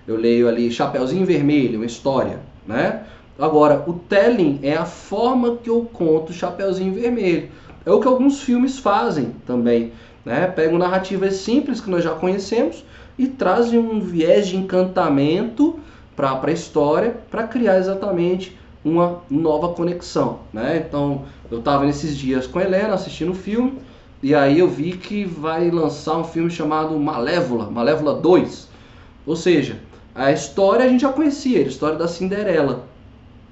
[0.06, 3.04] Eu leio ali Chapeuzinho Vermelho, uma história, né?
[3.38, 7.48] Agora, o telling é a forma que eu conto Chapeuzinho Vermelho.
[7.84, 9.92] É o que alguns filmes fazem também,
[10.26, 10.48] né?
[10.48, 12.84] Pegam narrativas simples que nós já conhecemos
[13.16, 15.78] e trazem um viés de encantamento
[16.16, 20.84] para a história para criar exatamente uma nova conexão, né?
[20.86, 23.78] Então, eu estava nesses dias com a Helena assistindo o filme
[24.22, 28.68] e aí eu vi que vai lançar um filme chamado Malévola, Malévola 2.
[29.24, 29.78] Ou seja,
[30.14, 32.84] a história a gente já conhecia, a história da Cinderela.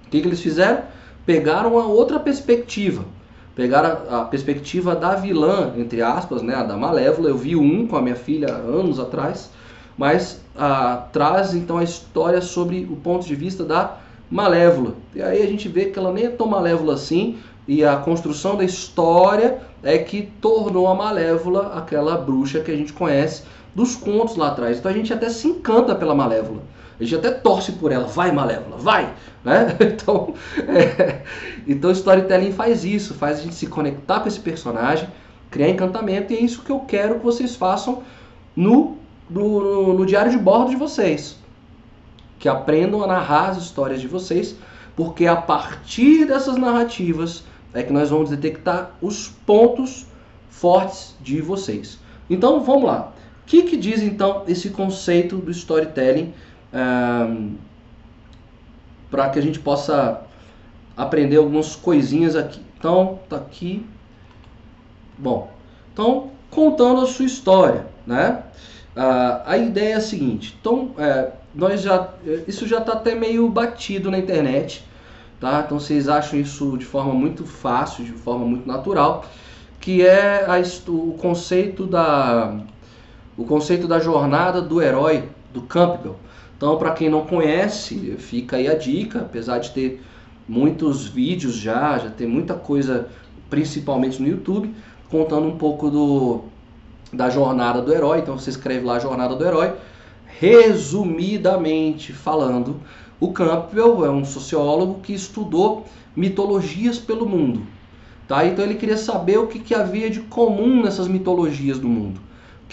[0.06, 0.82] O que, que eles fizeram?
[1.24, 3.04] Pegaram uma outra perspectiva.
[3.54, 7.28] Pegaram a, a perspectiva da vilã, entre aspas, né, a da Malévola.
[7.28, 9.50] Eu vi um com a minha filha anos atrás,
[9.96, 10.40] mas
[11.12, 13.98] traz então a história sobre o ponto de vista da
[14.30, 14.94] malévola.
[15.14, 18.56] E aí a gente vê que ela nem é tão malévola assim, e a construção
[18.56, 23.42] da história é que tornou a malévola aquela bruxa que a gente conhece
[23.74, 24.78] dos contos lá atrás.
[24.78, 26.62] Então a gente até se encanta pela malévola.
[26.98, 29.12] A gente até torce por ela, vai malévola, vai!
[29.44, 29.76] Né?
[29.80, 30.34] Então,
[30.66, 31.22] é,
[31.66, 35.08] então o storytelling faz isso, faz a gente se conectar com esse personagem,
[35.50, 38.02] criar encantamento, e é isso que eu quero que vocês façam
[38.56, 38.96] no,
[39.28, 41.36] no, no diário de bordo de vocês
[42.44, 44.54] que aprendam a narrar as histórias de vocês,
[44.94, 50.04] porque a partir dessas narrativas é que nós vamos detectar os pontos
[50.50, 51.98] fortes de vocês.
[52.28, 53.14] Então vamos lá.
[53.42, 56.34] O que, que diz então esse conceito do storytelling
[59.10, 60.22] para que a gente possa
[60.96, 62.60] aprender algumas coisinhas aqui?
[62.78, 63.86] Então tá aqui.
[65.16, 65.50] Bom,
[65.92, 68.42] então contando a sua história, né?
[68.96, 70.56] A ideia é a seguinte.
[70.60, 72.10] Então é, nós já
[72.46, 74.84] isso já está até meio batido na internet,
[75.40, 75.62] tá?
[75.64, 79.24] Então vocês acham isso de forma muito fácil, de forma muito natural,
[79.80, 80.60] que é a,
[80.90, 82.56] o conceito da
[83.36, 86.16] o conceito da jornada do herói do Campbell.
[86.56, 90.02] Então, para quem não conhece, fica aí a dica, apesar de ter
[90.48, 93.08] muitos vídeos já, já tem muita coisa,
[93.50, 94.74] principalmente no YouTube,
[95.10, 96.44] contando um pouco do,
[97.12, 98.20] da jornada do herói.
[98.20, 99.74] Então, você escreve lá jornada do herói
[100.40, 102.80] Resumidamente falando,
[103.20, 105.86] o Campbell é um sociólogo que estudou
[106.16, 107.62] mitologias pelo mundo.
[108.26, 108.44] Tá?
[108.44, 112.20] Então ele queria saber o que, que havia de comum nessas mitologias do mundo.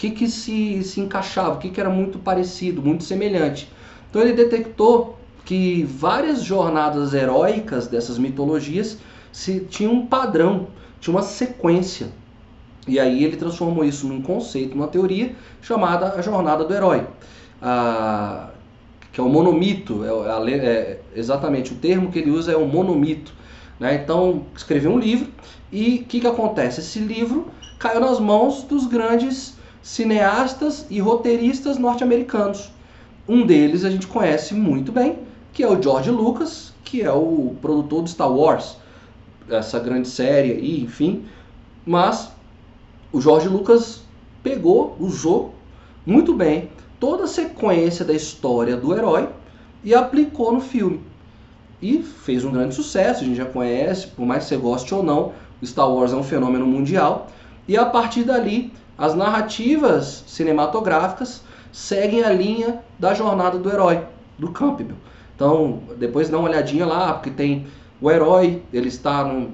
[0.02, 3.70] Que, que se, se encaixava, o que, que era muito parecido, muito semelhante.
[4.10, 8.98] Então ele detectou que várias jornadas heróicas dessas mitologias
[9.30, 10.66] se, tinham um padrão,
[11.00, 12.08] tinha uma sequência.
[12.88, 17.06] E aí ele transformou isso num conceito, numa teoria chamada a jornada do herói
[17.62, 18.48] a,
[19.12, 23.32] que é o monomito, é, é, exatamente o termo que ele usa é o monomito.
[23.78, 24.00] Né?
[24.02, 25.28] Então, escreveu um livro
[25.70, 26.80] e o que, que acontece?
[26.80, 27.46] Esse livro
[27.78, 32.70] caiu nas mãos dos grandes cineastas e roteiristas norte-americanos.
[33.28, 35.18] Um deles a gente conhece muito bem,
[35.52, 38.76] que é o George Lucas, que é o produtor do Star Wars,
[39.48, 41.24] essa grande série aí, enfim.
[41.84, 42.30] Mas
[43.12, 44.02] o George Lucas
[44.42, 45.54] pegou, usou
[46.06, 49.28] muito bem toda a sequência da história do herói
[49.82, 51.00] e aplicou no filme.
[51.80, 55.02] E fez um grande sucesso, a gente já conhece, por mais que você goste ou
[55.02, 55.32] não,
[55.64, 57.28] Star Wars é um fenômeno mundial.
[57.66, 64.04] E a partir dali, as narrativas cinematográficas seguem a linha da jornada do herói,
[64.38, 64.94] do Campbell.
[65.34, 67.66] Então, depois dá uma olhadinha lá, porque tem
[68.00, 69.50] o herói, ele está no.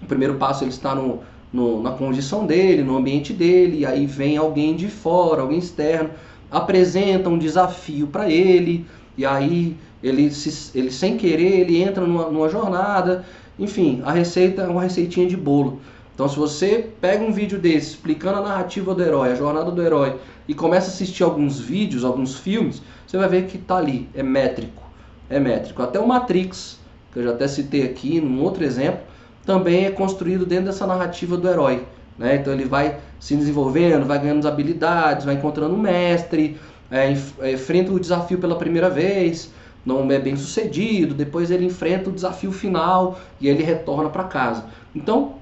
[0.00, 1.18] O primeiro passo ele está no,
[1.52, 6.10] no, na condição dele, no ambiente dele, e aí vem alguém de fora, alguém externo,
[6.48, 8.86] apresenta um desafio para ele,
[9.18, 13.24] e aí ele, se, ele sem querer ele entra numa, numa jornada.
[13.58, 15.80] Enfim, a receita é uma receitinha de bolo.
[16.16, 19.82] Então, se você pega um vídeo desse explicando a narrativa do herói, a jornada do
[19.82, 20.16] herói,
[20.48, 24.22] e começa a assistir alguns vídeos, alguns filmes, você vai ver que tá ali, é
[24.22, 24.82] métrico.
[25.28, 25.82] É métrico.
[25.82, 26.78] Até o Matrix,
[27.12, 29.00] que eu já até citei aqui num outro exemplo,
[29.44, 31.84] também é construído dentro dessa narrativa do herói.
[32.16, 32.36] Né?
[32.36, 36.58] Então ele vai se desenvolvendo, vai ganhando habilidades, vai encontrando um mestre,
[36.90, 39.52] é, é, enfrenta o desafio pela primeira vez,
[39.84, 44.64] não é bem sucedido, depois ele enfrenta o desafio final e ele retorna para casa.
[44.94, 45.34] Então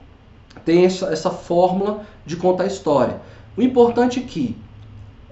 [0.64, 3.20] tem essa, essa fórmula de contar história.
[3.56, 4.56] O importante é que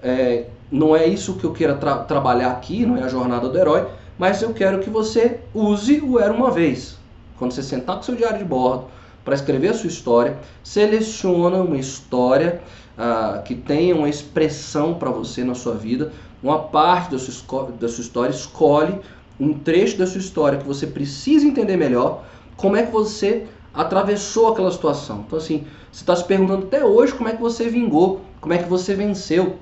[0.01, 3.57] é, não é isso que eu queira tra trabalhar aqui, não é a jornada do
[3.57, 6.97] herói, mas eu quero que você use o Era Uma Vez.
[7.37, 8.85] Quando você sentar com seu diário de bordo
[9.25, 12.61] para escrever a sua história, seleciona uma história
[12.97, 17.87] ah, que tenha uma expressão para você na sua vida, uma parte da sua, da
[17.87, 18.99] sua história, escolhe
[19.39, 22.23] um trecho da sua história que você precisa entender melhor,
[22.55, 25.23] como é que você atravessou aquela situação.
[25.25, 28.57] Então, assim, você está se perguntando até hoje como é que você vingou, como é
[28.57, 29.57] que você venceu,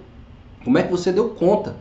[0.64, 1.76] como é que você deu conta.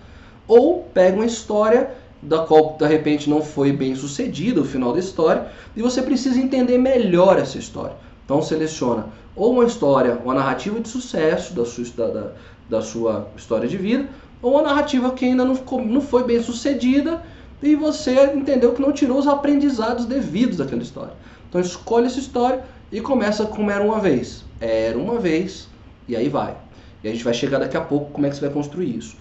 [0.46, 1.90] Ou pega uma história
[2.22, 6.38] da qual de repente não foi bem sucedida o final da história e você precisa
[6.38, 7.96] entender melhor essa história.
[8.24, 12.32] Então seleciona ou uma história, uma narrativa de sucesso da sua, da,
[12.68, 14.08] da sua história de vida,
[14.42, 17.22] ou uma narrativa que ainda não, ficou, não foi bem sucedida
[17.62, 21.12] e você entendeu que não tirou os aprendizados devidos daquela história.
[21.50, 24.44] Então escolhe essa história e começa como era uma vez.
[24.60, 25.68] Era uma vez
[26.08, 26.56] e aí vai.
[27.02, 29.16] E a gente vai chegar daqui a pouco como é que você vai construir isso.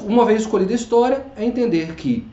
[0.00, 2.26] Uma vez escolhida a história, é entender que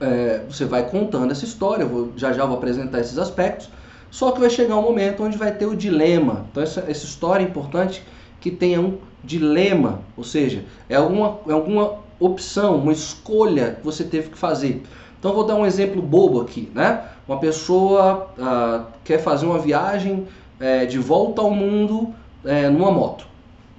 [0.00, 3.70] é, você vai contando essa história, vou, já já vou apresentar esses aspectos,
[4.10, 6.46] só que vai chegar um momento onde vai ter o dilema.
[6.50, 8.02] Então essa, essa história é importante
[8.40, 14.04] que tenha um dilema, ou seja, é alguma, é alguma opção, uma escolha que você
[14.04, 14.82] teve que fazer.
[15.20, 17.04] Então vou dar um exemplo bobo aqui, né?
[17.28, 20.26] Uma pessoa ah, quer fazer uma viagem
[20.58, 23.26] é, de volta ao mundo é, numa moto.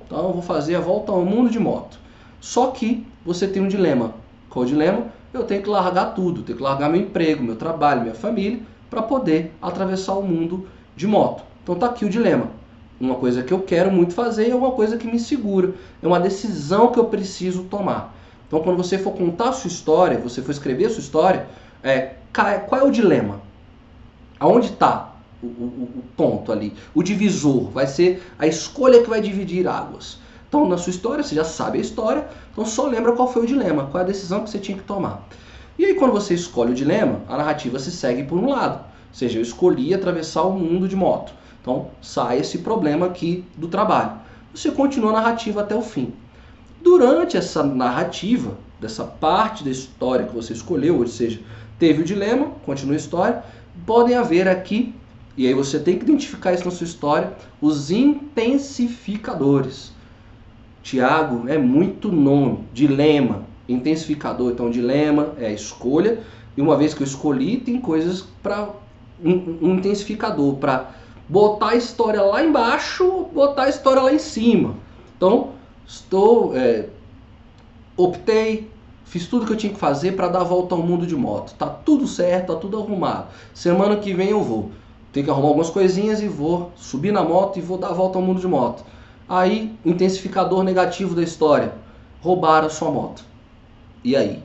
[0.06, 2.00] Então eu vou fazer a volta ao mundo de moto.
[2.40, 4.14] Só que você tem um dilema.
[4.52, 5.08] Qual o dilema?
[5.34, 9.02] Eu tenho que largar tudo, tenho que largar meu emprego, meu trabalho, minha família, para
[9.02, 11.44] poder atravessar o mundo de moto.
[11.64, 12.48] Então tá aqui o dilema.
[13.00, 15.74] Uma coisa que eu quero muito fazer é uma coisa que me segura.
[16.04, 18.14] É uma decisão que eu preciso tomar.
[18.52, 21.48] Então quando você for contar a sua história, você for escrever a sua história,
[21.82, 22.16] é,
[22.68, 23.40] qual é o dilema?
[24.38, 26.74] Aonde está o, o, o ponto ali?
[26.94, 30.20] O divisor vai ser a escolha que vai dividir águas.
[30.50, 33.48] Então, na sua história, você já sabe a história, então só lembra qual foi o
[33.48, 35.26] dilema, qual é a decisão que você tinha que tomar.
[35.80, 38.80] E aí, quando você escolhe o dilema, a narrativa se segue por um lado.
[38.80, 41.32] Ou seja, eu escolhi atravessar o mundo de moto.
[41.62, 44.20] Então, sai esse problema aqui do trabalho.
[44.54, 46.14] Você continua a narrativa até o fim.
[46.84, 51.40] Durante essa narrativa, dessa parte da história que você escolheu, ou seja,
[51.78, 53.44] teve o dilema, continua a história,
[53.86, 54.96] podem haver aqui,
[55.38, 59.92] e aí você tem que identificar isso na sua história, os intensificadores.
[60.82, 64.52] Tiago é muito nome, dilema, intensificador.
[64.52, 66.20] Então, dilema é a escolha,
[66.58, 68.70] e uma vez que eu escolhi, tem coisas para
[69.24, 70.92] um, um intensificador, para
[71.30, 74.76] botar a história lá embaixo, botar a história lá em cima.
[75.16, 75.61] Então,
[75.92, 76.88] estou, é,
[77.98, 78.72] optei,
[79.04, 81.54] fiz tudo que eu tinha que fazer para dar a volta ao mundo de moto.
[81.56, 83.28] Tá tudo certo, tá tudo arrumado.
[83.54, 84.72] Semana que vem eu vou.
[85.12, 88.18] Tenho que arrumar algumas coisinhas e vou subir na moto e vou dar a volta
[88.18, 88.86] ao mundo de moto.
[89.28, 91.74] Aí, intensificador negativo da história.
[92.22, 93.26] Roubaram sua moto.
[94.04, 94.42] E aí?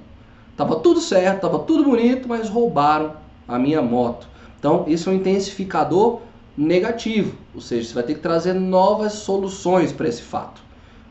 [0.57, 3.13] Tava tudo certo, tava tudo bonito, mas roubaram
[3.47, 4.27] a minha moto.
[4.59, 6.23] Então, isso é um intensificador
[6.57, 7.37] negativo.
[7.55, 10.66] Ou seja, você vai ter que trazer novas soluções para esse fato.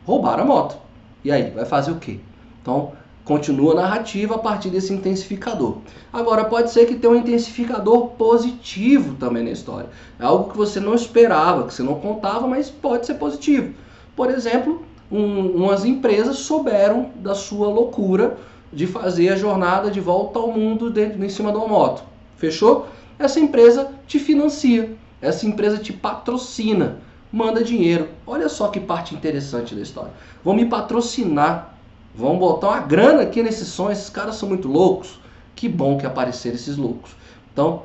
[0.06, 0.76] Roubaram a moto.
[1.24, 1.50] E aí?
[1.50, 2.20] Vai fazer o quê?
[2.62, 2.92] Então,
[3.24, 5.78] continua a narrativa a partir desse intensificador.
[6.12, 9.88] Agora, pode ser que tenha um intensificador positivo também na história.
[10.20, 13.74] É algo que você não esperava, que você não contava, mas pode ser positivo.
[14.14, 18.38] Por exemplo, um, umas empresas souberam da sua loucura
[18.72, 22.04] de fazer a jornada de volta ao mundo dentro, em cima de uma moto.
[22.36, 22.86] Fechou?
[23.18, 26.98] Essa empresa te financia, essa empresa te patrocina,
[27.32, 28.08] manda dinheiro.
[28.26, 30.12] Olha só que parte interessante da história.
[30.44, 31.76] Vão me patrocinar
[32.16, 35.20] Vão botar uma grana aqui nesse som, esses caras são muito loucos.
[35.54, 37.10] Que bom que apareceram esses loucos.
[37.52, 37.82] Então,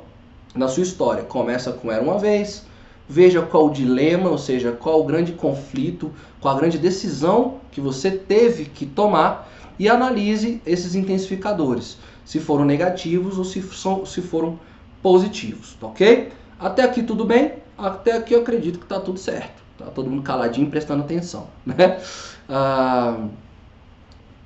[0.56, 2.66] na sua história, começa com Era Uma Vez,
[3.10, 7.82] veja qual o dilema, ou seja, qual o grande conflito, com a grande decisão que
[7.82, 14.58] você teve que tomar e analise esses intensificadores, se foram negativos ou se, se foram
[15.02, 16.32] positivos, ok?
[16.58, 17.61] Até aqui tudo bem?
[17.82, 19.62] Até aqui eu acredito que está tudo certo.
[19.78, 22.00] Tá todo mundo caladinho prestando atenção, né?
[22.48, 23.18] Ah,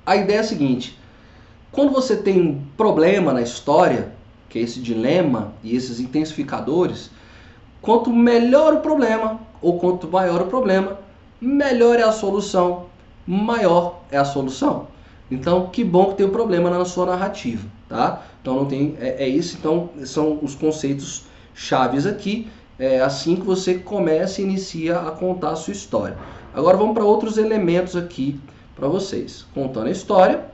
[0.04, 0.98] a ideia é a seguinte:
[1.70, 4.12] quando você tem um problema na história,
[4.48, 7.10] que é esse dilema e esses intensificadores,
[7.82, 10.98] quanto melhor o problema ou quanto maior o problema,
[11.40, 12.86] melhor é a solução,
[13.26, 14.88] maior é a solução.
[15.30, 18.22] Então, que bom que tem o um problema na sua narrativa, tá?
[18.40, 19.56] Então não tem é, é isso.
[19.58, 22.48] Então são os conceitos chaves aqui.
[22.78, 26.16] É assim que você começa e inicia a contar a sua história.
[26.54, 28.38] Agora vamos para outros elementos aqui
[28.74, 29.46] para vocês.
[29.54, 30.44] Contando a história.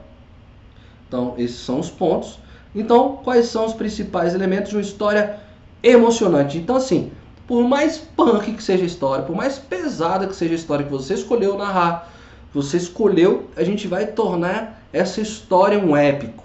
[1.07, 2.39] Então esses são os pontos.
[2.73, 5.39] Então quais são os principais elementos de uma história
[5.83, 6.57] emocionante?
[6.57, 7.11] Então assim,
[7.45, 10.91] por mais punk que seja a história, por mais pesada que seja a história que
[10.91, 12.09] você escolheu narrar,
[12.53, 16.43] você escolheu, a gente vai tornar essa história um épico,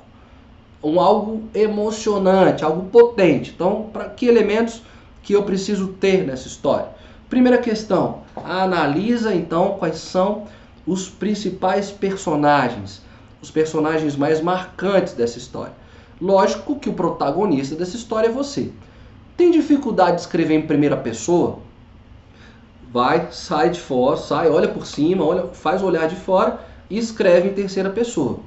[0.82, 3.52] um algo emocionante, algo potente.
[3.54, 4.82] Então, para que elementos
[5.28, 6.88] que eu preciso ter nessa história?
[7.28, 10.46] Primeira questão, analisa então quais são
[10.86, 13.02] os principais personagens,
[13.42, 15.74] os personagens mais marcantes dessa história.
[16.18, 18.72] Lógico que o protagonista dessa história é você.
[19.36, 21.58] Tem dificuldade de escrever em primeira pessoa?
[22.90, 26.58] vai, sai de fora, sai, olha por cima, olha, faz o olhar de fora
[26.88, 28.38] e escreve em terceira pessoa.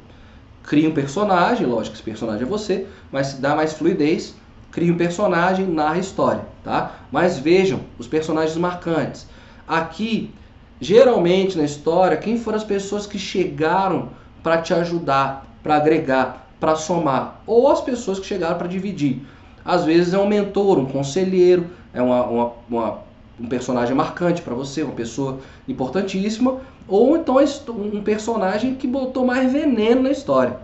[0.63, 4.33] Cria um personagem, lógico que esse personagem é você, mas se dá mais fluidez,
[4.71, 6.99] cria um personagem, narra a história, tá?
[7.11, 9.27] Mas vejam os personagens marcantes.
[9.67, 10.31] Aqui,
[10.79, 14.09] geralmente na história, quem foram as pessoas que chegaram
[14.43, 19.25] para te ajudar, para agregar, para somar, ou as pessoas que chegaram para dividir.
[19.63, 24.53] Às vezes é um mentor, um conselheiro, é uma, uma, uma um personagem marcante para
[24.53, 27.37] você, uma pessoa importantíssima, ou então
[27.69, 30.57] um personagem que botou mais veneno na história.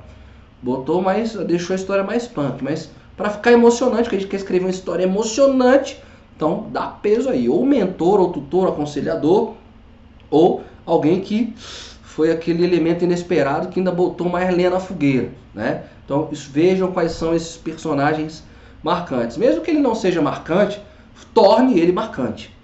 [0.61, 4.37] Botou mais, deixou a história mais punk, mas para ficar emocionante, que a gente quer
[4.37, 6.01] escrever uma história emocionante,
[6.35, 9.55] então dá peso aí, ou mentor, ou tutor, ou aconselhador,
[10.29, 15.83] ou alguém que foi aquele elemento inesperado que ainda botou mais lenha na fogueira, né?
[16.05, 18.43] Então vejam quais são esses personagens
[18.81, 19.35] marcantes.
[19.35, 20.79] Mesmo que ele não seja marcante,
[21.33, 22.55] torne ele marcante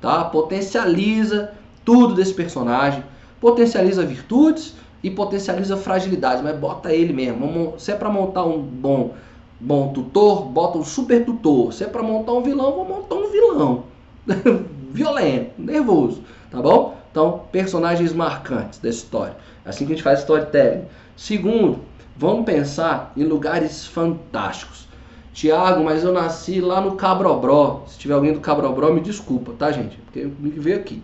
[0.00, 0.24] tá?
[0.24, 1.52] Potencializa
[1.84, 3.04] tudo desse personagem,
[3.40, 7.74] potencializa virtudes e potencializa fragilidades, mas bota ele mesmo.
[7.78, 9.14] Se é para montar um bom
[9.60, 11.72] bom tutor, bota um super tutor.
[11.72, 13.84] Se é para montar um vilão, vou montar um vilão.
[14.90, 16.96] Violento, nervoso, tá bom?
[17.10, 19.36] Então, personagens marcantes da história.
[19.64, 20.84] É assim que a gente faz storytelling.
[21.16, 21.80] Segundo,
[22.16, 24.88] vamos pensar em lugares fantásticos.
[25.32, 27.84] Tiago, mas eu nasci lá no Cabrobró.
[27.86, 29.96] Se tiver alguém do Cabrobró, me desculpa, tá, gente?
[29.98, 31.02] Porque me veio aqui.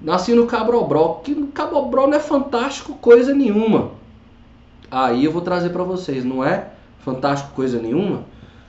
[0.00, 3.90] Nasci no Cabrobró, que Cabrobró não é fantástico coisa nenhuma.
[4.90, 6.70] Aí eu vou trazer para vocês, não é
[7.00, 8.24] fantástico coisa nenhuma?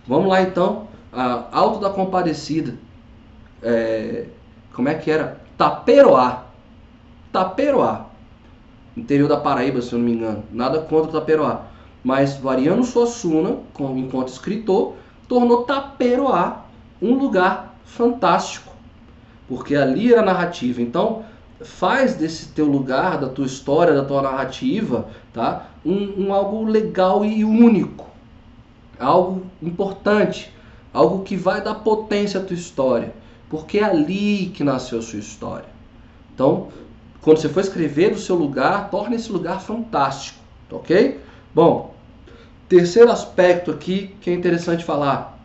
[0.07, 2.75] Vamos lá então, a Alto da Compadecida.
[3.61, 4.25] É,
[4.73, 5.39] como é que era?
[5.57, 6.45] Taperoá.
[7.32, 8.05] Taperoá.
[8.97, 10.43] Interior da Paraíba, se eu não me engano.
[10.51, 11.71] Nada contra Taperoá
[12.03, 13.59] mas Variano Suassuna,
[13.95, 14.95] enquanto escritor,
[15.27, 16.65] tornou Taperoá
[17.01, 18.73] um lugar fantástico,
[19.47, 20.82] porque ali era narrativa.
[20.82, 21.23] Então,
[21.63, 25.67] faz desse teu lugar, da tua história, da tua narrativa, tá?
[25.86, 28.09] um, um algo legal e único,
[29.02, 30.54] algo importante,
[30.93, 33.14] algo que vai dar potência à tua história,
[33.49, 35.70] porque é ali que nasceu a sua história.
[36.34, 36.70] Então,
[37.22, 40.39] quando você for escrever do seu lugar, torne esse lugar fantástico,
[40.72, 41.20] ok?
[41.54, 41.93] Bom,
[42.68, 45.39] terceiro aspecto aqui que é interessante falar.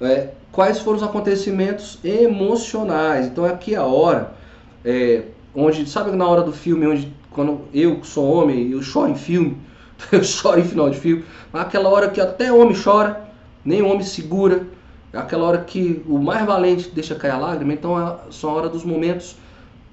[0.00, 3.26] É, quais foram os acontecimentos emocionais?
[3.26, 4.32] Então aqui é a hora
[4.84, 5.24] é,
[5.54, 9.56] onde, sabe na hora do filme, onde quando eu sou homem, eu choro em filme,
[10.12, 13.28] eu choro em final de filme, aquela hora que até homem chora,
[13.64, 14.66] nem homem segura,
[15.12, 18.68] aquela hora que o mais valente deixa cair a lágrima, então é, são a hora
[18.68, 19.36] dos momentos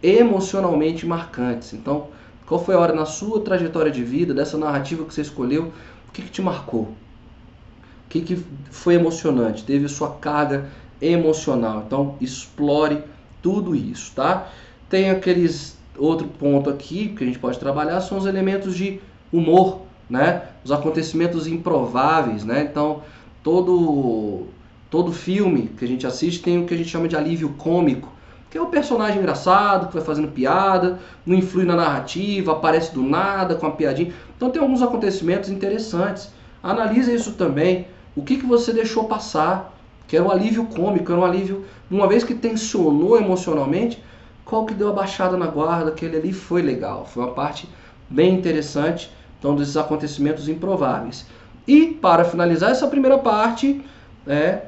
[0.02, 1.74] emocionalmente marcantes.
[1.74, 2.08] Então,
[2.46, 5.72] qual foi a hora na sua trajetória de vida, dessa narrativa que você escolheu?
[6.08, 6.84] O que, que te marcou?
[6.84, 9.64] O que, que foi emocionante?
[9.64, 10.68] Teve sua carga
[11.02, 11.84] emocional.
[11.86, 13.04] Então, explore
[13.42, 14.48] tudo isso, tá?
[14.90, 19.00] Tem aqueles outro ponto aqui que a gente pode trabalhar são os elementos de
[19.32, 20.44] humor, né?
[20.64, 22.68] Os acontecimentos improváveis, né?
[22.70, 23.04] Então,
[23.44, 24.48] todo
[24.90, 28.12] todo filme que a gente assiste tem o que a gente chama de alívio cômico,
[28.50, 33.04] que é o personagem engraçado, que vai fazendo piada, não influi na narrativa, aparece do
[33.04, 34.12] nada com a piadinha.
[34.36, 36.32] Então tem alguns acontecimentos interessantes.
[36.64, 37.86] Analise isso também.
[38.16, 39.78] O que, que você deixou passar?
[40.08, 41.64] Que era um alívio cômico, era um alívio.
[41.92, 44.04] Uma vez que tensionou emocionalmente,
[44.44, 47.70] qual que deu a baixada na guarda, aquele ali foi legal, foi uma parte
[48.10, 51.26] bem interessante, então desses acontecimentos improváveis.
[51.68, 53.82] E para finalizar essa primeira parte,
[54.28, 54.64] é,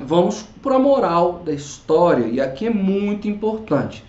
[0.00, 4.04] vamos para a moral da história, e aqui é muito importante.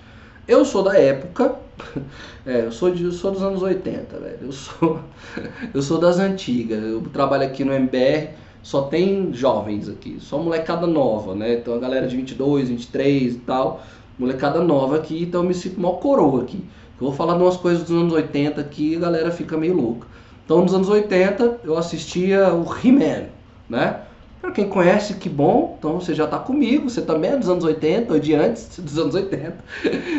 [0.47, 1.55] Eu sou da época,
[2.45, 4.37] é, eu, sou de, eu sou dos anos 80, velho.
[4.41, 4.99] Eu sou,
[5.73, 6.81] eu sou das antigas.
[6.81, 8.29] Eu trabalho aqui no MBR,
[8.63, 11.55] só tem jovens aqui, só molecada nova, né?
[11.55, 13.83] Então a galera de 22, 23 e tal
[14.17, 16.63] molecada nova aqui, então eu me sinto mó coroa aqui.
[16.99, 19.75] Eu vou falar de umas coisas dos anos 80 aqui e a galera fica meio
[19.75, 20.07] louca.
[20.43, 23.25] Então, nos anos 80, eu assistia o He-Man,
[23.69, 24.01] né?
[24.41, 27.63] Para quem conhece, que bom, então você já está comigo, você também é dos anos
[27.63, 29.57] 80 ou de antes dos anos 80.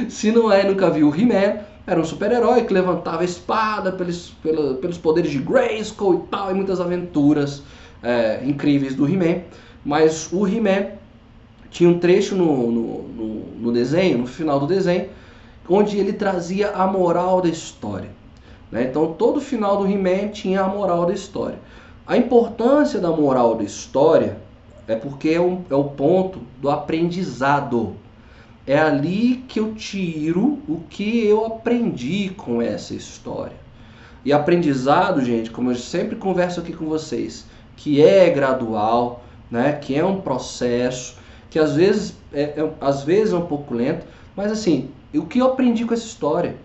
[0.08, 4.28] Se não é, nunca viu o He-Man, era um super-herói que levantava a espada pelos,
[4.42, 7.62] pelos, pelos poderes de Grayskull e tal, e muitas aventuras
[8.02, 9.40] é, incríveis do He-Man.
[9.84, 10.88] Mas o He-Man
[11.70, 15.08] tinha um trecho no, no, no, no desenho, no final do desenho,
[15.68, 18.10] onde ele trazia a moral da história.
[18.70, 18.84] Né?
[18.84, 21.58] Então todo final do He-Man tinha a moral da história.
[22.06, 24.38] A importância da moral da história
[24.86, 27.94] é porque é, um, é o ponto do aprendizado.
[28.66, 33.56] É ali que eu tiro o que eu aprendi com essa história.
[34.24, 37.46] E aprendizado, gente, como eu sempre converso aqui com vocês,
[37.76, 39.72] que é gradual, né?
[39.72, 41.16] que é um processo,
[41.50, 44.06] que às vezes é, é, às vezes é um pouco lento,
[44.36, 46.56] mas assim, o que eu aprendi com essa história?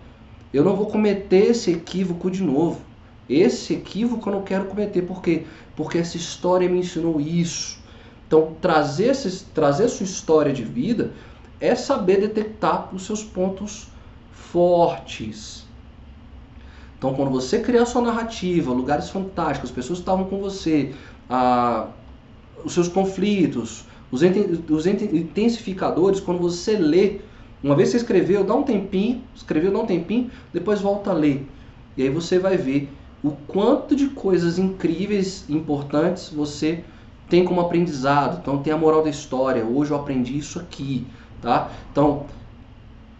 [0.52, 2.80] Eu não vou cometer esse equívoco de novo.
[3.28, 5.44] Esse equívoco eu não quero cometer, por quê?
[5.74, 7.78] Porque essa história me ensinou isso.
[8.26, 11.12] Então, trazer, esse, trazer sua história de vida
[11.60, 13.88] é saber detectar os seus pontos
[14.32, 15.64] fortes.
[16.98, 20.94] Então, quando você criar sua narrativa, lugares fantásticos, as pessoas estavam com você,
[22.64, 27.20] os seus conflitos, os, os intensificadores, quando você lê,
[27.64, 31.48] uma vez você escreveu, dá um tempinho, escreveu, dá um tempinho, depois volta a ler.
[31.96, 32.92] E aí você vai ver
[33.22, 36.84] o quanto de coisas incríveis, importantes você
[37.26, 38.38] tem como aprendizado.
[38.42, 39.64] Então tem a moral da história.
[39.64, 41.06] Hoje eu aprendi isso aqui,
[41.40, 41.70] tá?
[41.90, 42.26] Então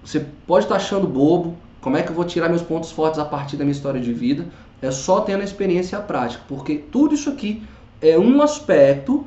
[0.05, 1.57] você pode estar achando bobo.
[1.81, 4.13] Como é que eu vou tirar meus pontos fortes a partir da minha história de
[4.13, 4.47] vida?
[4.83, 7.63] É só tendo a experiência prática, porque tudo isso aqui
[8.03, 9.27] é um aspecto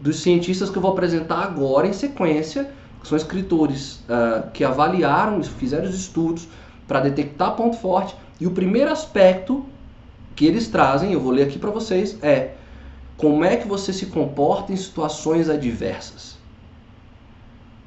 [0.00, 2.72] dos cientistas que eu vou apresentar agora em sequência, que
[3.06, 6.48] são escritores uh, que avaliaram, fizeram os estudos
[6.88, 8.16] para detectar ponto forte.
[8.40, 9.64] E o primeiro aspecto
[10.34, 12.54] que eles trazem, eu vou ler aqui para vocês, é
[13.16, 16.36] como é que você se comporta em situações adversas.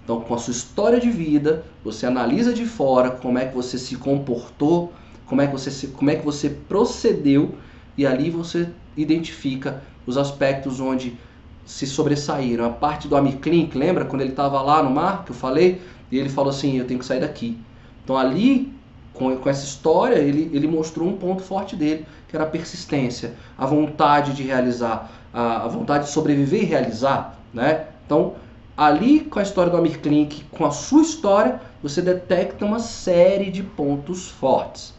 [0.04, 3.78] Então, com a sua história de vida, você analisa de fora como é que você
[3.78, 4.92] se comportou,
[5.28, 7.56] como é que você, se, como é que você procedeu,
[7.96, 11.16] e ali você identifica os aspectos onde
[11.70, 12.66] se sobressaíram.
[12.66, 15.80] A parte do Amir Klink, lembra quando ele estava lá no mar, que eu falei?
[16.12, 17.60] E ele falou assim, eu tenho que sair daqui.
[18.04, 18.74] Então ali,
[19.14, 23.36] com, com essa história, ele, ele mostrou um ponto forte dele, que era a persistência,
[23.56, 27.38] a vontade de realizar, a, a vontade de sobreviver e realizar.
[27.54, 27.86] Né?
[28.04, 28.34] Então,
[28.76, 33.52] ali com a história do Amir Klink, com a sua história, você detecta uma série
[33.52, 34.92] de pontos fortes.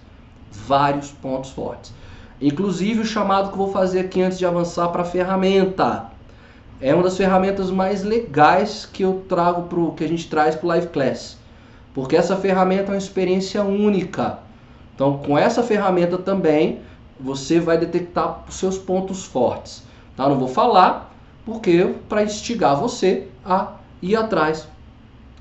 [0.52, 1.92] Vários pontos fortes.
[2.40, 6.09] Inclusive o chamado que eu vou fazer aqui antes de avançar para a ferramenta
[6.80, 10.64] é uma das ferramentas mais legais que eu trago pro que a gente traz para
[10.64, 11.36] o Live Class,
[11.92, 14.38] porque essa ferramenta é uma experiência única.
[14.94, 16.80] Então, com essa ferramenta também
[17.18, 19.82] você vai detectar os seus pontos fortes.
[20.16, 20.28] Tá?
[20.28, 21.14] Não vou falar
[21.44, 24.66] porque para instigar você a ir atrás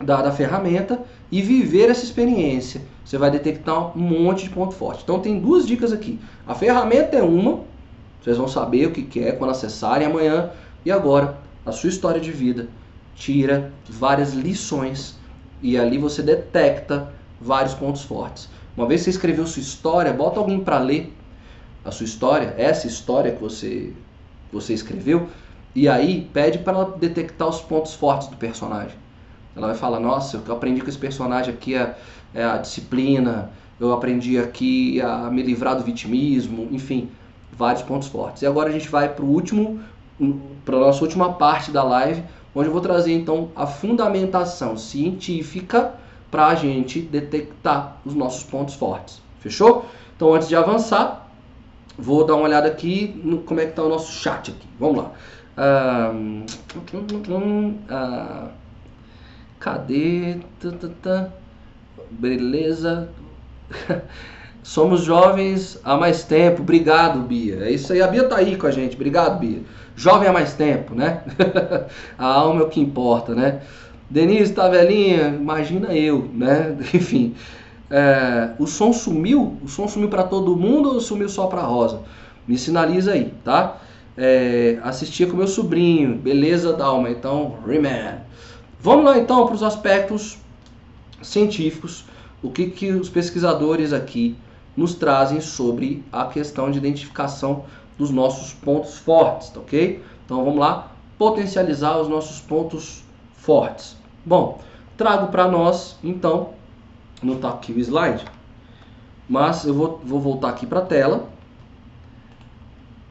[0.03, 0.99] da, da ferramenta
[1.31, 2.81] e viver essa experiência.
[3.03, 5.03] Você vai detectar um monte de ponto forte.
[5.03, 6.19] Então tem duas dicas aqui.
[6.45, 7.61] A ferramenta é uma,
[8.21, 10.51] vocês vão saber o que é quando acessarem amanhã
[10.85, 12.67] e agora, a sua história de vida
[13.15, 15.17] tira várias lições
[15.61, 18.49] e ali você detecta vários pontos fortes.
[18.75, 21.13] Uma vez que você escreveu sua história, bota alguém para ler
[21.83, 23.93] a sua história, essa história que você
[24.51, 25.29] você escreveu,
[25.75, 28.97] e aí pede para ela detectar os pontos fortes do personagem.
[29.55, 31.95] Ela vai falar: Nossa, que eu aprendi com esse personagem aqui é,
[32.33, 37.09] é a disciplina, eu aprendi aqui a me livrar do vitimismo, enfim,
[37.51, 38.41] vários pontos fortes.
[38.41, 39.79] E agora a gente vai para o último
[40.65, 45.93] para a nossa última parte da live, onde eu vou trazer então a fundamentação científica
[46.29, 49.21] para a gente detectar os nossos pontos fortes.
[49.39, 49.85] Fechou?
[50.15, 51.27] Então, antes de avançar,
[51.97, 54.67] vou dar uma olhada aqui no como é que está o nosso chat aqui.
[54.79, 55.11] Vamos lá.
[57.89, 58.47] Ah,
[59.59, 60.39] cadê?
[62.11, 63.09] Beleza.
[64.61, 66.61] Somos jovens há mais tempo.
[66.61, 67.63] Obrigado, Bia.
[67.63, 68.01] É isso aí.
[68.01, 68.95] A Bia tá aí com a gente.
[68.95, 69.61] Obrigado, Bia.
[69.95, 71.23] Jovem há mais tempo, né?
[72.17, 73.61] a alma é o que importa, né?
[74.09, 76.75] Denise tá velhinha, imagina eu, né?
[76.93, 77.35] Enfim,
[77.89, 79.57] é, o som sumiu?
[79.63, 82.01] O som sumiu para todo mundo ou sumiu só para Rosa?
[82.47, 83.77] Me sinaliza aí, tá?
[84.17, 87.09] É, assistia com meu sobrinho, beleza, Dalma.
[87.09, 88.19] Então, Remand.
[88.81, 90.37] Vamos lá então para os aspectos
[91.21, 92.05] científicos,
[92.41, 94.37] o que, que os pesquisadores aqui
[94.79, 97.65] nos trazem sobre a questão de identificação
[97.97, 100.01] dos nossos pontos fortes, tá ok?
[100.23, 103.03] Então vamos lá, potencializar os nossos pontos
[103.33, 103.97] fortes.
[104.25, 104.61] Bom,
[104.95, 106.51] trago para nós então,
[107.21, 108.23] não está aqui o slide,
[109.27, 111.27] mas eu vou, vou voltar aqui para a tela.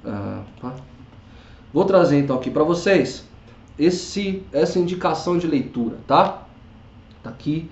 [0.07, 0.43] Ah.
[1.71, 3.27] Vou trazer então aqui para vocês
[3.79, 6.45] esse, essa indicação de leitura, tá?
[7.23, 7.71] Tá aqui,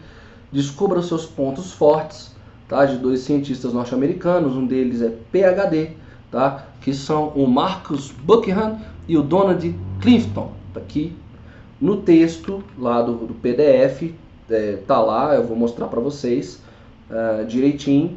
[0.53, 2.36] descubra os seus pontos fortes,
[2.69, 2.85] tá?
[2.85, 5.91] De dois cientistas norte-americanos, um deles é PhD,
[6.31, 6.67] tá?
[6.81, 11.12] Que são o Marcus Buckingham e o Donald Clifton, tá aqui
[11.81, 14.14] no texto lá do, do PDF,
[14.49, 16.62] é, tá lá, eu vou mostrar para vocês
[17.11, 18.17] uh, direitinho.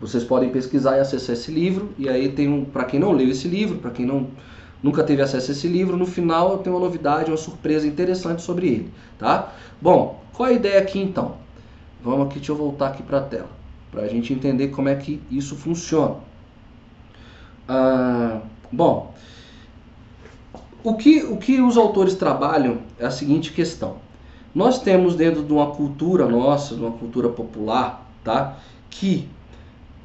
[0.00, 1.88] Vocês podem pesquisar e acessar esse livro.
[1.98, 4.26] E aí tem um, para quem não leu esse livro, para quem não
[4.82, 8.42] nunca teve acesso a esse livro, no final eu tenho uma novidade, uma surpresa interessante
[8.42, 9.52] sobre ele, tá?
[9.80, 11.36] Bom, qual a ideia aqui então?
[12.06, 13.50] Vamos aqui, deixa eu voltar aqui para a tela,
[13.90, 16.14] para a gente entender como é que isso funciona.
[17.68, 19.12] Ah, bom,
[20.84, 23.96] o que, o que os autores trabalham é a seguinte questão.
[24.54, 28.56] Nós temos dentro de uma cultura nossa, de uma cultura popular, tá?
[28.88, 29.28] Que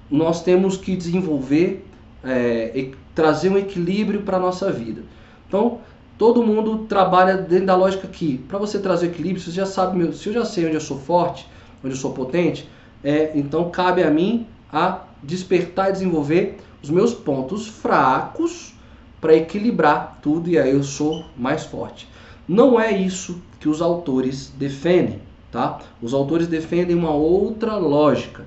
[0.09, 1.85] nós temos que desenvolver,
[2.23, 5.03] é, trazer um equilíbrio para a nossa vida.
[5.47, 5.77] Então,
[6.17, 10.29] todo mundo trabalha dentro da lógica que, para você trazer equilíbrio, você já sabe, se
[10.29, 11.47] eu já sei onde eu sou forte,
[11.83, 12.67] onde eu sou potente,
[13.03, 18.73] é, então cabe a mim a despertar e desenvolver os meus pontos fracos
[19.19, 22.07] para equilibrar tudo e aí eu sou mais forte.
[22.47, 25.21] Não é isso que os autores defendem,
[25.51, 25.79] tá?
[26.01, 28.45] Os autores defendem uma outra lógica.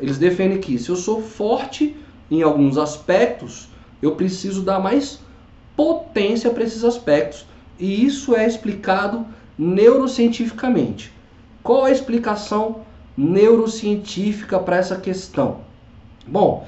[0.00, 1.96] Eles defendem que se eu sou forte
[2.30, 3.68] em alguns aspectos,
[4.00, 5.18] eu preciso dar mais
[5.76, 7.44] potência para esses aspectos.
[7.78, 9.26] E isso é explicado
[9.58, 11.12] neurocientificamente.
[11.62, 12.80] Qual a explicação
[13.16, 15.58] neurocientífica para essa questão?
[16.26, 16.66] Bom,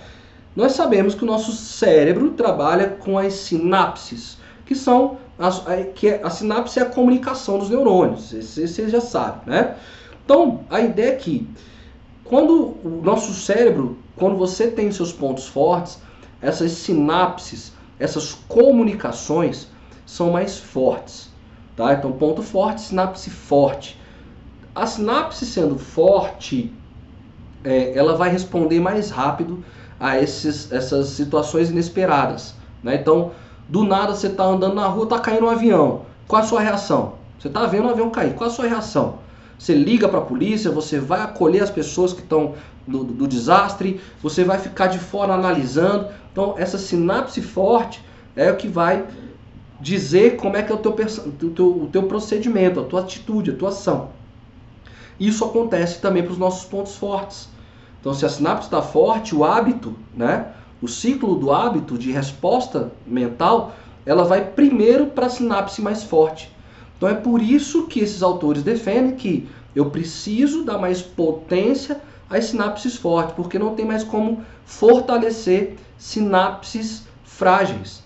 [0.54, 5.64] nós sabemos que o nosso cérebro trabalha com as sinapses, que são as,
[5.94, 9.76] que é, a sinapse é a comunicação dos neurônios, você já sabe, né?
[10.24, 11.48] Então, a ideia é que
[12.22, 15.98] quando o nosso cérebro, quando você tem seus pontos fortes,
[16.40, 19.68] essas sinapses, essas comunicações
[20.06, 21.30] são mais fortes,
[21.76, 21.92] tá?
[21.92, 23.98] Então, ponto forte, sinapse forte.
[24.74, 26.72] A sinapse sendo forte,
[27.62, 29.64] é, ela vai responder mais rápido
[30.00, 32.54] a esses, essas situações inesperadas.
[32.82, 32.96] Né?
[32.96, 33.30] Então,
[33.68, 36.02] do nada você está andando na rua, está caindo um avião.
[36.26, 37.14] Qual a sua reação?
[37.38, 38.34] Você está vendo o avião cair.
[38.34, 39.18] Qual a sua reação?
[39.56, 42.54] Você liga para a polícia, você vai acolher as pessoas que estão
[42.86, 46.08] do, do, desastre, você vai ficar de fora analisando.
[46.32, 48.04] Então, essa sinapse forte
[48.34, 49.04] é o que vai
[49.80, 53.52] dizer como é que é o teu, o teu, o teu procedimento, a tua atitude,
[53.52, 54.10] a tua ação.
[55.18, 57.48] Isso acontece também para os nossos pontos fortes.
[58.00, 60.48] Então, se a sinapse está forte, o hábito, né,
[60.82, 66.50] o ciclo do hábito de resposta mental, ela vai primeiro para a sinapse mais forte.
[66.96, 72.46] Então, é por isso que esses autores defendem que eu preciso dar mais potência às
[72.46, 78.02] sinapses fortes, porque não tem mais como fortalecer sinapses frágeis.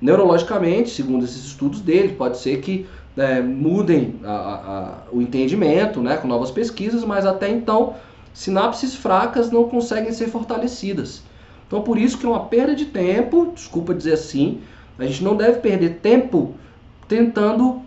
[0.00, 2.86] Neurologicamente, segundo esses estudos dele, pode ser que
[3.16, 7.94] é, mudem a, a, o entendimento né, com novas pesquisas, mas até então
[8.32, 11.22] sinapses fracas não conseguem ser fortalecidas.
[11.66, 14.60] Então por isso que é uma perda de tempo, desculpa dizer assim,
[14.98, 16.54] a gente não deve perder tempo
[17.08, 17.82] tentando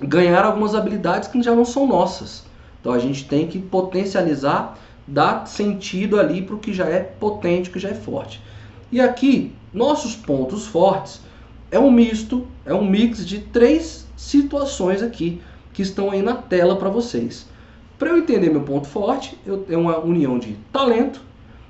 [0.00, 2.44] ganhar algumas habilidades que já não são nossas.
[2.80, 7.70] Então a gente tem que potencializar, dar sentido ali para o que já é potente,
[7.70, 8.42] que já é forte.
[8.90, 11.20] E aqui, nossos pontos fortes
[11.70, 15.40] é um misto, é um mix de três situações aqui
[15.72, 17.46] que estão aí na tela para vocês.
[17.96, 21.22] Para eu entender meu ponto forte, eu tenho uma união de talento,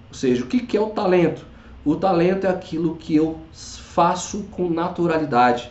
[0.08, 1.44] ou seja, o que, que é o talento?
[1.84, 5.70] O talento é aquilo que eu faço com naturalidade.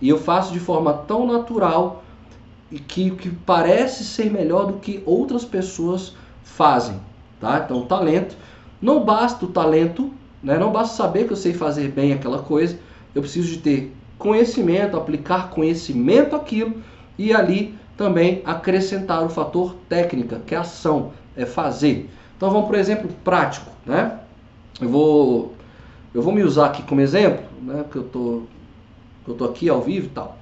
[0.00, 2.04] E eu faço de forma tão natural
[2.70, 7.00] e que, que parece ser melhor do que outras pessoas fazem.
[7.40, 7.62] Tá?
[7.64, 8.36] Então, talento.
[8.80, 10.10] Não basta o talento,
[10.42, 10.58] né?
[10.58, 12.78] não basta saber que eu sei fazer bem aquela coisa.
[13.14, 16.74] Eu preciso de ter conhecimento, aplicar conhecimento aquilo
[17.18, 22.08] e ali também acrescentar o fator técnica, que é ação, é fazer.
[22.36, 24.20] Então vamos para o exemplo prático, né?
[24.80, 25.54] Eu vou,
[26.14, 27.82] eu vou me usar aqui como exemplo, né?
[27.82, 28.42] Porque eu tô,
[29.26, 30.36] eu tô aqui ao vivo e tal.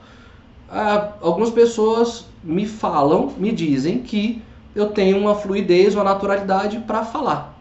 [0.70, 4.42] ah, algumas pessoas me falam, me dizem que
[4.74, 7.56] eu tenho uma fluidez, uma naturalidade para falar,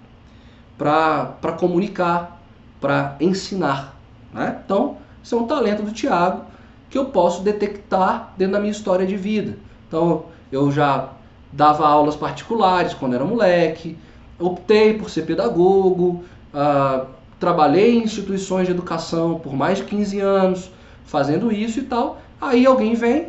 [0.78, 2.42] para comunicar,
[2.82, 3.96] para ensinar.
[4.34, 4.60] Né?
[4.64, 4.98] Então,
[5.28, 6.46] isso é um talento do Tiago
[6.90, 9.58] que eu posso detectar dentro da minha história de vida.
[9.86, 11.10] Então, eu já
[11.52, 13.98] dava aulas particulares quando era moleque,
[14.40, 16.24] optei por ser pedagogo,
[16.54, 17.06] uh,
[17.38, 20.72] trabalhei em instituições de educação por mais de 15 anos,
[21.04, 22.22] fazendo isso e tal.
[22.40, 23.28] Aí alguém vem,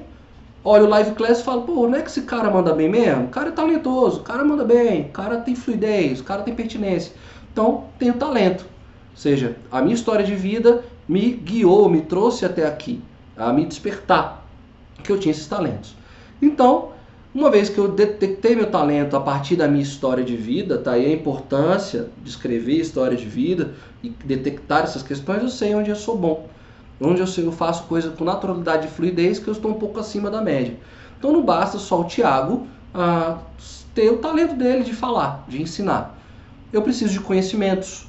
[0.62, 3.24] olha o live class e fala, pô, não é que esse cara manda bem mesmo?
[3.24, 6.54] O cara é talentoso, o cara manda bem, o cara tem fluidez, o cara tem
[6.54, 7.12] pertinência.
[7.52, 8.62] Então, tenho talento.
[9.10, 13.00] Ou seja, a minha história de vida me guiou, me trouxe até aqui,
[13.36, 14.44] a me despertar
[15.02, 15.96] que eu tinha esses talentos.
[16.40, 16.90] Então,
[17.34, 20.92] uma vez que eu detectei meu talento a partir da minha história de vida, tá
[20.92, 25.90] aí a importância de escrever história de vida e detectar essas questões, eu sei onde
[25.90, 26.46] eu sou bom.
[27.00, 30.00] Onde eu, sei, eu faço coisa com naturalidade e fluidez que eu estou um pouco
[30.00, 30.76] acima da média.
[31.18, 33.38] Então não basta só o Tiago ah,
[33.94, 36.18] ter o talento dele de falar, de ensinar.
[36.72, 38.06] Eu preciso de conhecimentos,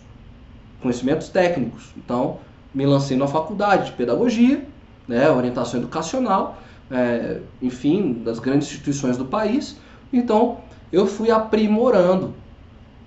[0.82, 1.94] conhecimentos técnicos.
[1.98, 2.40] Então,
[2.74, 4.66] me lancei na faculdade de pedagogia,
[5.08, 6.60] né, orientação educacional,
[6.92, 9.78] é, enfim, das grandes instituições do país.
[10.12, 10.60] Então,
[10.92, 12.34] eu fui aprimorando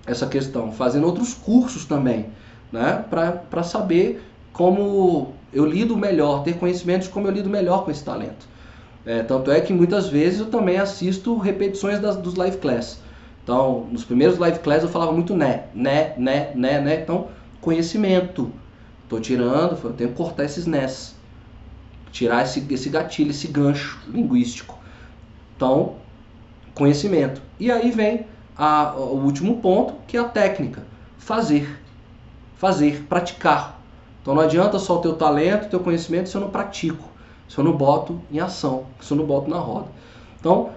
[0.07, 2.27] essa questão, fazendo outros cursos também,
[2.73, 8.05] né, para saber como eu lido melhor, ter conhecimentos como eu lido melhor com esse
[8.05, 8.49] talento.
[9.05, 13.01] É, tanto é que muitas vezes eu também assisto repetições das, dos live class.
[13.43, 17.01] Então, nos primeiros live class eu falava muito né, né, né, né, né.
[17.03, 17.29] Então,
[17.61, 18.53] conhecimento.
[19.13, 21.15] Estou tirando, eu tenho que cortar esses nés
[22.13, 24.79] tirar esse, esse gatilho, esse gancho linguístico.
[25.57, 25.95] Então,
[26.75, 27.41] conhecimento.
[27.59, 30.85] E aí vem a, o último ponto, que é a técnica.
[31.19, 31.81] Fazer.
[32.57, 33.81] Fazer, praticar.
[34.21, 37.09] Então não adianta só o teu talento, o teu conhecimento se eu não pratico,
[37.49, 39.89] se eu não boto em ação, se eu não boto na roda.
[40.39, 40.71] Então,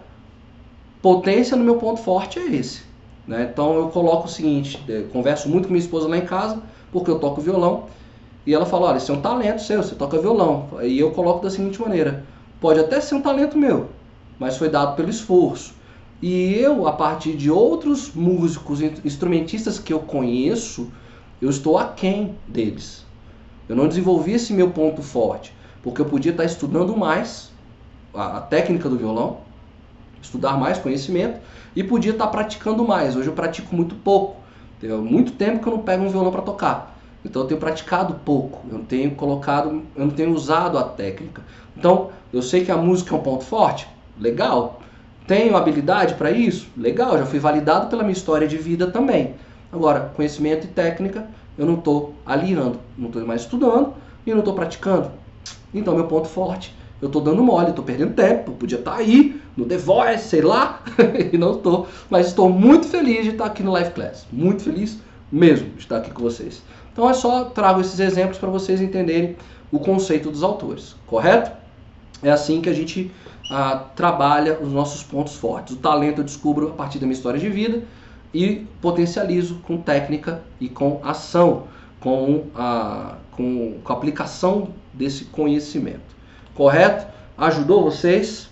[1.01, 2.81] potência no meu ponto forte é esse.
[3.27, 3.49] Né?
[3.51, 6.61] Então eu coloco o seguinte, converso muito com minha esposa lá em casa,
[6.91, 7.85] porque eu toco violão,
[8.45, 10.69] e ela fala, olha, isso é um talento seu, você toca violão.
[10.83, 12.23] E eu coloco da seguinte maneira,
[12.61, 13.89] pode até ser um talento meu,
[14.39, 15.73] mas foi dado pelo esforço.
[16.21, 20.91] E eu, a partir de outros músicos, instrumentistas que eu conheço,
[21.41, 23.05] eu estou aquém deles.
[23.67, 27.51] Eu não desenvolvi esse meu ponto forte, porque eu podia estar estudando mais
[28.13, 29.39] a, técnica do violão,
[30.21, 31.39] estudar mais conhecimento,
[31.75, 33.15] e podia estar praticando mais.
[33.15, 34.37] Hoje eu pratico muito pouco.
[34.79, 36.94] Tem muito tempo que eu não pego um violão para tocar.
[37.25, 41.41] Então eu tenho praticado pouco, eu não tenho colocado, eu não tenho usado a técnica.
[41.75, 43.87] Então eu sei que a música é um ponto forte,
[44.19, 44.79] legal.
[45.27, 47.17] Tenho habilidade para isso, legal.
[47.17, 49.33] Já fui validado pela minha história de vida também.
[49.73, 53.93] Agora conhecimento e técnica eu não estou aliando, não estou mais estudando
[54.25, 55.09] e não estou praticando.
[55.73, 59.41] Então meu ponto forte, eu estou dando mole, estou perdendo tempo, podia estar tá aí
[59.57, 60.83] no The Voice, sei lá,
[61.33, 61.87] e não estou.
[62.07, 64.99] Mas estou muito feliz de estar aqui no Live Class, muito feliz
[65.31, 66.61] mesmo de estar aqui com vocês.
[66.95, 69.35] Então é só trago esses exemplos para vocês entenderem
[69.69, 71.51] o conceito dos autores, correto?
[72.23, 73.11] É assim que a gente
[73.51, 75.75] ah, trabalha os nossos pontos fortes.
[75.75, 77.83] O talento eu descubro a partir da minha história de vida
[78.33, 81.63] e potencializo com técnica e com ação,
[81.99, 86.15] com a, com, com a aplicação desse conhecimento.
[86.53, 87.07] Correto?
[87.37, 88.47] Ajudou vocês?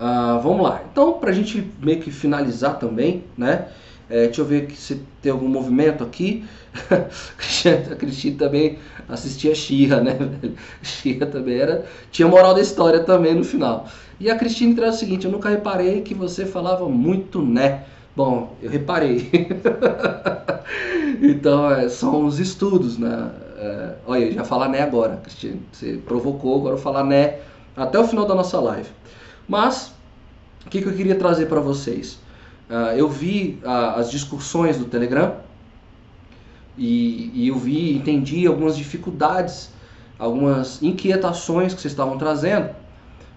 [0.00, 0.82] Ah, vamos lá.
[0.90, 3.68] Então, para a gente meio que finalizar também, né?
[4.10, 6.44] É, deixa eu ver se tem algum movimento aqui.
[6.90, 10.18] a Cristina também assistia Xirra, né?
[10.82, 11.86] Xirra também era.
[12.10, 13.86] Tinha moral da história também no final.
[14.18, 17.84] E a Cristina traz o seguinte: eu nunca reparei que você falava muito né.
[18.16, 19.30] Bom, eu reparei.
[21.22, 23.30] então, é, são os estudos, né?
[23.58, 25.58] É, olha, já falar né agora, Cristina.
[25.70, 27.38] Você provocou, agora eu falar né
[27.76, 28.88] até o final da nossa live.
[29.46, 29.94] Mas,
[30.66, 32.18] o que, que eu queria trazer para vocês?
[32.70, 35.34] Uh, eu vi uh, as discussões do Telegram
[36.78, 39.72] e, e, eu vi, entendi algumas dificuldades,
[40.16, 42.70] algumas inquietações que vocês estavam trazendo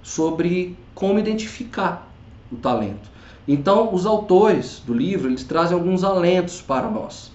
[0.03, 2.07] sobre como identificar
[2.51, 3.09] o talento.
[3.47, 7.31] Então, os autores do livro eles trazem alguns alentos para nós.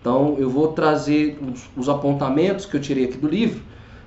[0.00, 3.62] Então, eu vou trazer os, os apontamentos que eu tirei aqui do livro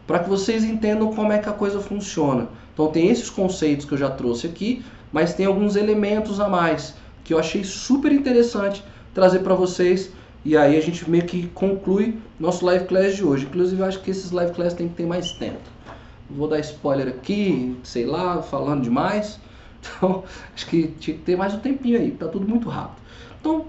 [0.08, 2.48] para que vocês entendam como é que a coisa funciona.
[2.74, 6.96] Então, tem esses conceitos que eu já trouxe aqui, mas tem alguns elementos a mais
[7.28, 8.82] que eu achei super interessante
[9.13, 10.11] trazer para vocês.
[10.45, 13.45] E aí a gente meio que conclui nosso live class de hoje.
[13.45, 15.59] Inclusive eu acho que esses live class tem que ter mais tempo.
[16.30, 19.39] Vou dar spoiler aqui, sei lá, falando demais.
[19.80, 20.23] Então,
[20.53, 22.97] acho que tinha que ter mais um tempinho aí, tá tudo muito rápido.
[23.39, 23.67] Então,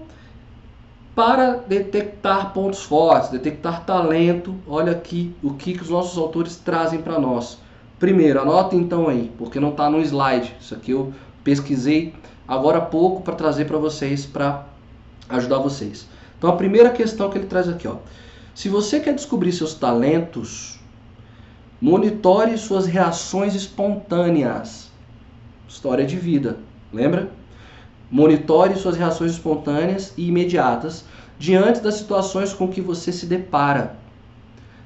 [1.15, 7.01] para detectar pontos fortes, detectar talento, olha aqui o que, que os nossos autores trazem
[7.01, 7.59] para nós.
[7.99, 10.53] Primeiro, anota então aí, porque não está no slide.
[10.59, 12.13] Isso aqui eu pesquisei
[12.49, 14.65] agora há pouco para trazer para vocês, para
[15.29, 16.07] ajudar vocês.
[16.35, 17.97] Então a primeira questão que ele traz aqui, ó.
[18.55, 20.79] Se você quer descobrir seus talentos,
[21.79, 24.89] monitore suas reações espontâneas.
[25.67, 26.57] História de vida,
[26.91, 27.29] lembra?
[28.09, 31.05] Monitore suas reações espontâneas e imediatas
[31.37, 33.95] diante das situações com que você se depara.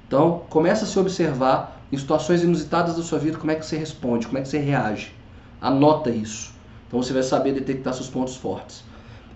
[0.05, 3.77] Então, começa a se observar em situações inusitadas da sua vida, como é que você
[3.77, 5.13] responde, como é que você reage.
[5.61, 6.52] Anota isso.
[6.93, 8.83] Então você vai saber detectar seus pontos fortes.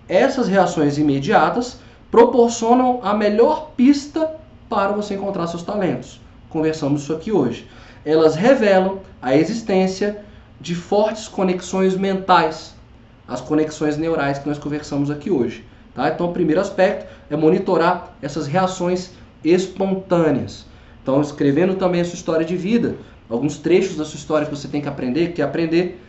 [0.08, 4.32] Essas reações imediatas proporcionam a melhor pista
[4.68, 6.20] para você encontrar seus talentos.
[6.48, 7.68] Conversamos isso aqui hoje.
[8.04, 10.24] Elas revelam a existência
[10.60, 12.78] de fortes conexões mentais
[13.26, 15.64] as conexões neurais que nós conversamos aqui hoje.
[15.96, 16.08] Tá?
[16.08, 19.10] Então, o primeiro aspecto é monitorar essas reações
[19.42, 20.64] espontâneas.
[21.02, 22.94] Então, escrevendo também a sua história de vida,
[23.28, 26.00] alguns trechos da sua história que você tem que aprender, que aprender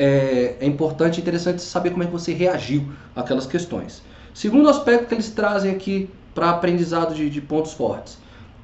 [0.00, 4.02] é, é importante e interessante saber como é que você reagiu àquelas questões.
[4.32, 8.16] Segundo aspecto que eles trazem aqui para aprendizado de, de pontos fortes,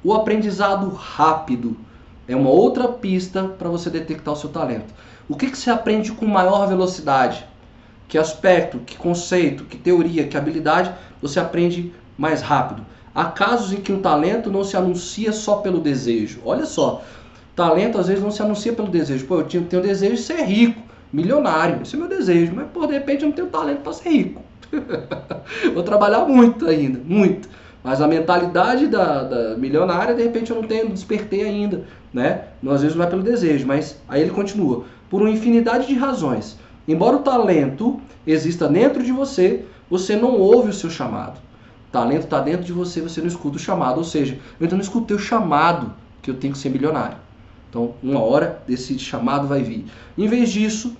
[0.03, 1.77] o aprendizado rápido
[2.27, 4.91] é uma outra pista para você detectar o seu talento.
[5.29, 7.45] O que, que você aprende com maior velocidade?
[8.07, 12.83] Que aspecto, que conceito, que teoria, que habilidade você aprende mais rápido?
[13.13, 16.39] Há casos em que um talento não se anuncia só pelo desejo.
[16.43, 17.03] Olha só,
[17.55, 19.27] talento às vezes não se anuncia pelo desejo.
[19.27, 21.81] Pô, eu tenho, tenho desejo de ser rico, milionário.
[21.81, 22.53] Esse é meu desejo.
[22.55, 24.41] Mas, por de repente, eu não tenho talento para ser rico.
[25.73, 27.49] Vou trabalhar muito ainda, muito.
[27.83, 32.45] Mas a mentalidade da, da, milionária, de repente, eu não tenho, despertei ainda, né?
[32.69, 36.57] Às vezes não é pelo desejo, mas aí ele continua por uma infinidade de razões.
[36.87, 41.37] Embora o talento exista dentro de você, você não ouve o seu chamado.
[41.87, 43.99] O talento está dentro de você, você não escuta o chamado.
[43.99, 47.17] Ou seja, eu ainda não escutei o chamado que eu tenho que ser milionário.
[47.69, 49.85] Então, uma hora desse chamado vai vir.
[50.17, 50.95] Em vez disso,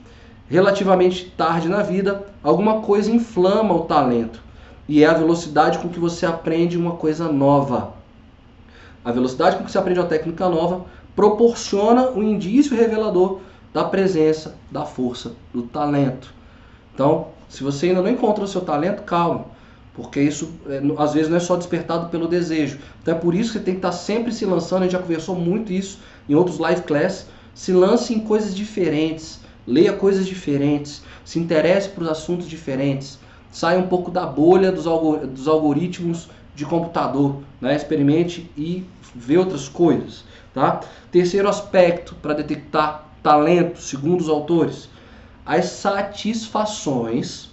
[0.50, 4.42] relativamente tarde na vida, alguma coisa inflama o talento.
[4.88, 7.94] E é a velocidade com que você aprende uma coisa nova.
[9.04, 13.40] A velocidade com que você aprende uma técnica nova proporciona um indício revelador
[13.74, 16.34] da presença, da força, do talento.
[16.94, 19.46] Então, se você ainda não encontra o seu talento, calma,
[19.94, 22.80] porque isso é, às vezes não é só despertado pelo desejo.
[23.02, 25.00] Então é por isso que você tem que estar sempre se lançando, a gente já
[25.00, 31.02] conversou muito isso em outros live class, se lance em coisas diferentes, leia coisas diferentes,
[31.26, 33.20] se interesse por assuntos diferentes,
[33.52, 37.76] saia um pouco da bolha dos, dos algoritmos de computador, né?
[37.76, 40.24] experimente e vê outras coisas.
[40.54, 40.82] Tá?
[41.12, 44.90] Terceiro aspecto para detectar talento, segundo os autores,
[45.46, 47.50] as satisfações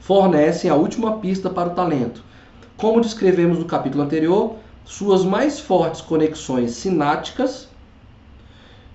[0.00, 2.22] fornecem a última pista para o talento.
[2.76, 7.68] Como descrevemos no capítulo anterior, suas mais fortes conexões sinápticas,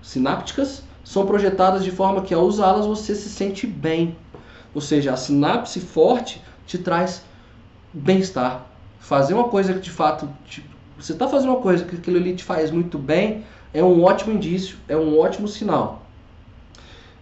[0.06, 4.16] sinápticas são projetadas de forma que ao usá-las você se sente bem.
[4.72, 7.22] Ou seja, a sinapse forte te traz
[7.92, 8.66] bem-estar.
[9.00, 10.64] Fazer uma coisa que de fato te,
[10.98, 13.44] você está fazendo uma coisa que aquilo ali te faz muito bem,
[13.74, 16.02] é um ótimo indício, é um ótimo sinal.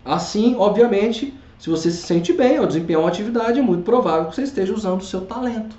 [0.05, 4.37] Assim, obviamente, se você se sente bem ao desempenhar uma atividade, é muito provável que
[4.37, 5.75] você esteja usando o seu talento.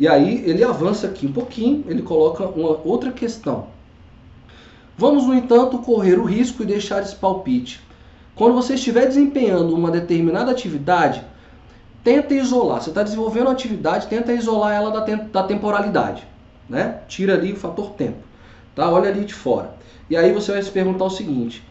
[0.00, 3.77] E aí ele avança aqui um pouquinho, ele coloca uma outra questão.
[4.98, 7.80] Vamos, no entanto, correr o risco e deixar esse palpite.
[8.34, 11.24] Quando você estiver desempenhando uma determinada atividade,
[12.02, 12.82] tenta isolar.
[12.82, 16.26] Você está desenvolvendo uma atividade, tenta isolar ela da, da temporalidade.
[16.68, 16.98] Né?
[17.06, 18.18] Tira ali o fator tempo.
[18.74, 18.90] Tá?
[18.90, 19.72] Olha ali de fora.
[20.10, 21.62] E aí você vai se perguntar o seguinte: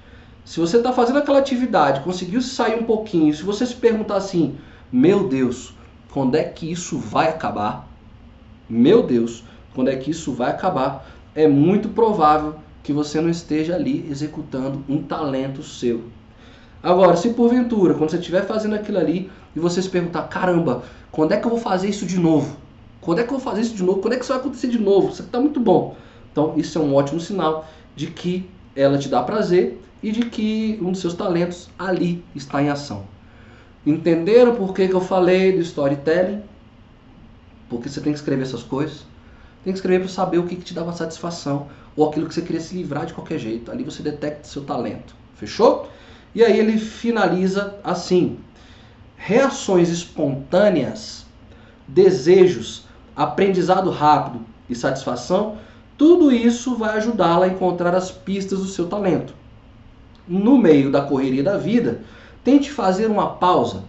[0.46, 4.58] se você está fazendo aquela atividade, conseguiu sair um pouquinho, se você se perguntar assim,
[4.90, 5.74] meu Deus,
[6.14, 7.86] quando é que isso vai acabar?
[8.70, 9.44] Meu Deus,
[9.76, 11.06] quando é que isso vai acabar?
[11.36, 12.56] É muito provável
[12.88, 16.06] que você não esteja ali executando um talento seu.
[16.82, 21.34] Agora, se porventura, quando você estiver fazendo aquilo ali e você se perguntar, caramba, quando
[21.34, 22.56] é que eu vou fazer isso de novo?
[23.02, 24.00] Quando é que eu vou fazer isso de novo?
[24.00, 25.10] Quando é que isso vai acontecer de novo?
[25.10, 25.98] Isso está muito bom.
[26.32, 30.80] Então, isso é um ótimo sinal de que ela te dá prazer e de que
[30.82, 33.04] um dos seus talentos ali está em ação.
[33.86, 36.42] Entenderam por que, que eu falei do storytelling?
[37.68, 39.06] Porque você tem que escrever essas coisas.
[39.68, 42.42] Tem que escrever para saber o que, que te dava satisfação ou aquilo que você
[42.42, 43.70] queria se livrar de qualquer jeito.
[43.70, 45.14] Ali você detecta seu talento.
[45.36, 45.90] Fechou?
[46.34, 48.40] E aí ele finaliza assim:
[49.18, 51.26] reações espontâneas,
[51.86, 54.40] desejos, aprendizado rápido
[54.70, 55.58] e satisfação
[55.98, 59.34] tudo isso vai ajudá-la a encontrar as pistas do seu talento.
[60.26, 62.04] No meio da correria da vida,
[62.42, 63.84] tente fazer uma pausa,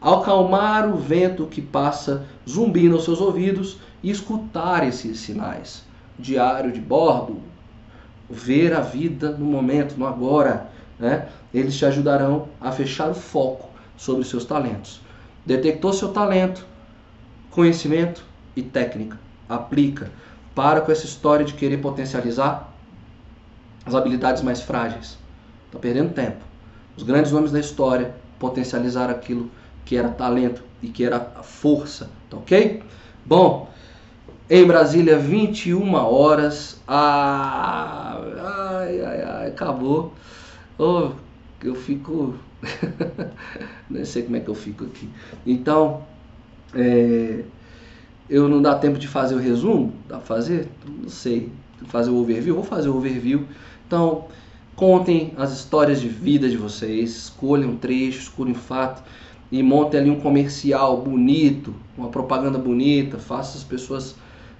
[0.00, 5.82] acalmar o vento que passa zumbindo aos seus ouvidos e escutar esses sinais.
[6.18, 7.40] Diário de bordo,
[8.28, 10.68] ver a vida no momento, no agora.
[10.98, 11.26] Né?
[11.52, 15.00] Eles te ajudarão a fechar o foco sobre seus talentos.
[15.46, 16.66] Detectou seu talento,
[17.50, 19.18] conhecimento e técnica.
[19.48, 20.10] Aplica.
[20.54, 22.70] Para com essa história de querer potencializar
[23.86, 25.18] as habilidades mais frágeis.
[25.66, 26.44] Está perdendo tempo.
[26.94, 29.50] Os grandes nomes da história potencializaram aquilo
[29.84, 32.10] que era talento e que era força.
[32.28, 32.82] Tá ok?
[33.24, 33.72] Bom,
[34.54, 36.80] em Brasília, 21 horas.
[36.86, 38.20] Ah,
[38.78, 40.12] ai, ai, ai, acabou.
[40.78, 41.10] Oh,
[41.60, 42.34] eu fico.
[43.90, 45.08] Nem sei como é que eu fico aqui.
[45.44, 46.04] Então,
[46.72, 47.40] é,
[48.30, 49.92] eu não dá tempo de fazer o resumo?
[50.08, 50.68] Dá pra fazer?
[50.86, 51.50] Não sei.
[51.86, 52.54] Fazer o overview?
[52.54, 53.48] Vou fazer o overview.
[53.88, 54.26] Então,
[54.76, 59.02] contem as histórias de vida de vocês, escolham um trecho, escolham um fato
[59.50, 64.14] e montem ali um comercial bonito, uma propaganda bonita, faça as pessoas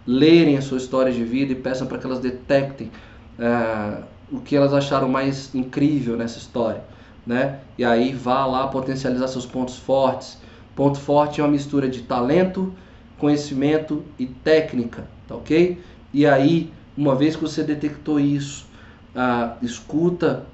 [0.06, 2.90] lerem a sua história de vida e peçam para que elas detectem
[3.38, 6.82] é, o que elas acharam mais incrível nessa história,
[7.26, 7.60] né?
[7.78, 10.38] E aí vá lá potencializar seus pontos fortes.
[10.74, 12.72] Ponto forte é uma mistura de talento,
[13.18, 15.80] conhecimento e técnica, tá ok?
[16.12, 18.66] E aí, uma vez que você detectou isso,
[19.14, 20.44] ah, escuta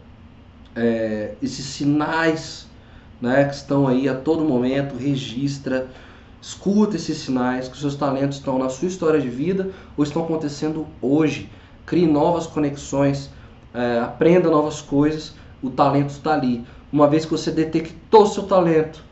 [0.76, 2.68] é, esses sinais
[3.20, 5.88] né, que estão aí a todo momento, registra,
[6.40, 10.24] escuta esses sinais que os seus talentos estão na sua história de vida ou estão
[10.24, 11.50] acontecendo hoje.
[11.84, 13.30] Crie novas conexões,
[13.74, 16.64] é, aprenda novas coisas, o talento está ali.
[16.92, 19.02] Uma vez que você detectou seu talento,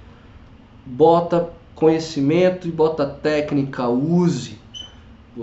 [0.85, 4.59] bota conhecimento e bota técnica, use.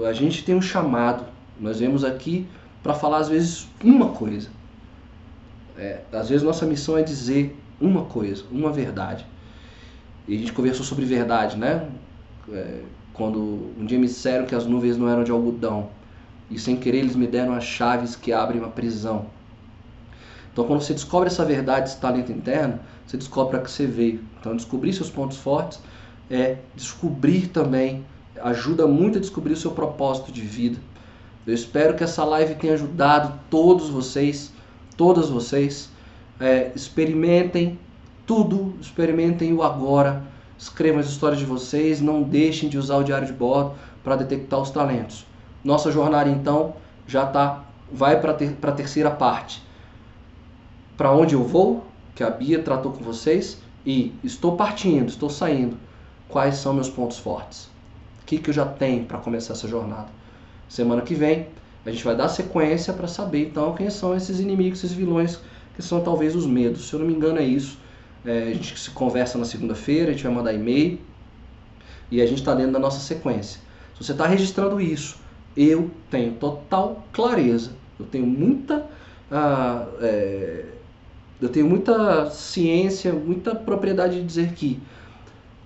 [0.06, 1.26] A gente tem um chamado,
[1.60, 2.48] nós vemos aqui
[2.84, 4.50] para falar às vezes uma coisa.
[5.78, 9.26] É, às vezes nossa missão é dizer uma coisa, uma verdade.
[10.28, 11.88] E a gente conversou sobre verdade, né?
[12.52, 12.82] É,
[13.14, 15.90] quando um dia me disseram que as nuvens não eram de algodão.
[16.50, 19.28] E sem querer eles me deram as chaves que abrem uma prisão.
[20.52, 24.24] Então quando você descobre essa verdade, esse talento interno, você descobre para que você veio.
[24.40, 25.80] Então descobrir seus pontos fortes
[26.30, 28.06] é descobrir também,
[28.42, 30.80] ajuda muito a descobrir o seu propósito de vida.
[31.46, 34.52] Eu espero que essa live tenha ajudado todos vocês,
[34.98, 35.90] todas vocês.
[36.40, 37.80] É, experimentem
[38.26, 40.24] tudo, experimentem o agora,
[40.58, 43.74] escrevam as histórias de vocês, não deixem de usar o diário de bordo
[44.04, 45.26] para detectar os talentos.
[45.64, 46.74] Nossa jornada então
[47.08, 49.64] já tá, vai para ter, a terceira parte.
[50.98, 55.78] Para onde eu vou, que a Bia tratou com vocês, e estou partindo, estou saindo.
[56.28, 57.66] Quais são meus pontos fortes?
[58.22, 60.08] O que, que eu já tenho para começar essa jornada?
[60.68, 61.48] Semana que vem
[61.86, 65.40] a gente vai dar sequência para saber então quem são esses inimigos, esses vilões
[65.76, 66.88] que são talvez os medos.
[66.88, 67.78] Se eu não me engano é isso.
[68.26, 71.00] É, a gente se conversa na segunda-feira, a gente vai mandar e-mail
[72.10, 73.60] e a gente está dentro da nossa sequência.
[73.94, 75.18] Se você está registrando isso,
[75.56, 78.84] eu tenho total clareza, eu tenho muita,
[79.32, 80.66] ah, é,
[81.40, 84.80] eu tenho muita ciência, muita propriedade de dizer que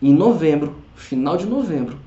[0.01, 1.97] em novembro, final de novembro,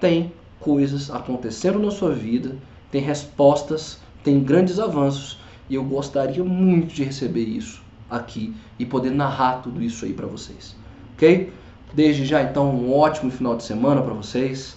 [0.00, 2.56] tem coisas acontecendo na sua vida,
[2.90, 9.10] tem respostas, tem grandes avanços e eu gostaria muito de receber isso aqui e poder
[9.10, 10.76] narrar tudo isso aí para vocês,
[11.14, 11.52] ok?
[11.92, 14.76] Desde já então um ótimo final de semana para vocês.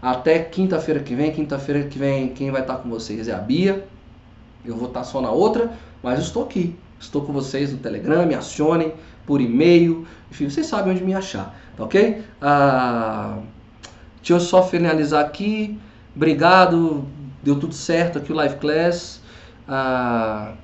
[0.00, 1.32] Até quinta-feira que vem.
[1.32, 3.86] Quinta-feira que vem quem vai estar com vocês é a Bia.
[4.64, 5.72] Eu vou estar só na outra,
[6.02, 6.76] mas estou aqui.
[6.98, 8.94] Estou com vocês no Telegram, me acionem
[9.26, 10.06] por e-mail.
[10.30, 12.24] Enfim, vocês sabem onde me achar, tá ok?
[12.40, 13.38] Ah,
[14.16, 15.78] deixa eu só finalizar aqui.
[16.14, 17.04] Obrigado,
[17.42, 19.20] deu tudo certo aqui o Live Class.
[19.68, 20.54] Ah,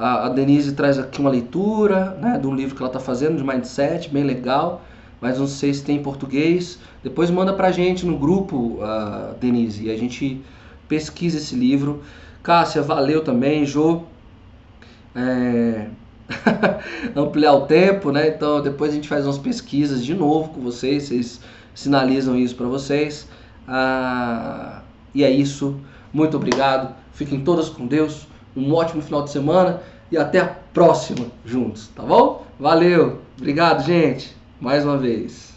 [0.00, 3.36] a, a Denise traz aqui uma leitura né, de um livro que ela está fazendo
[3.36, 4.82] de mindset, bem legal,
[5.20, 6.78] mas não sei se tem em português.
[7.04, 10.40] Depois manda para a gente no grupo, uh, Denise, e a gente
[10.88, 12.02] pesquisa esse livro.
[12.42, 14.04] Cássia, valeu também, Jô.
[15.14, 15.88] É...
[17.14, 18.28] ampliar o tempo, né?
[18.28, 21.40] Então depois a gente faz umas pesquisas de novo com vocês, vocês
[21.74, 23.28] sinalizam isso para vocês.
[23.68, 24.80] Ah,
[25.14, 25.78] e é isso.
[26.10, 26.94] Muito obrigado.
[27.12, 29.80] Fiquem todas com Deus um ótimo final de semana
[30.10, 32.44] e até a próxima juntos, tá bom?
[32.58, 35.49] Valeu, obrigado, gente, mais uma vez.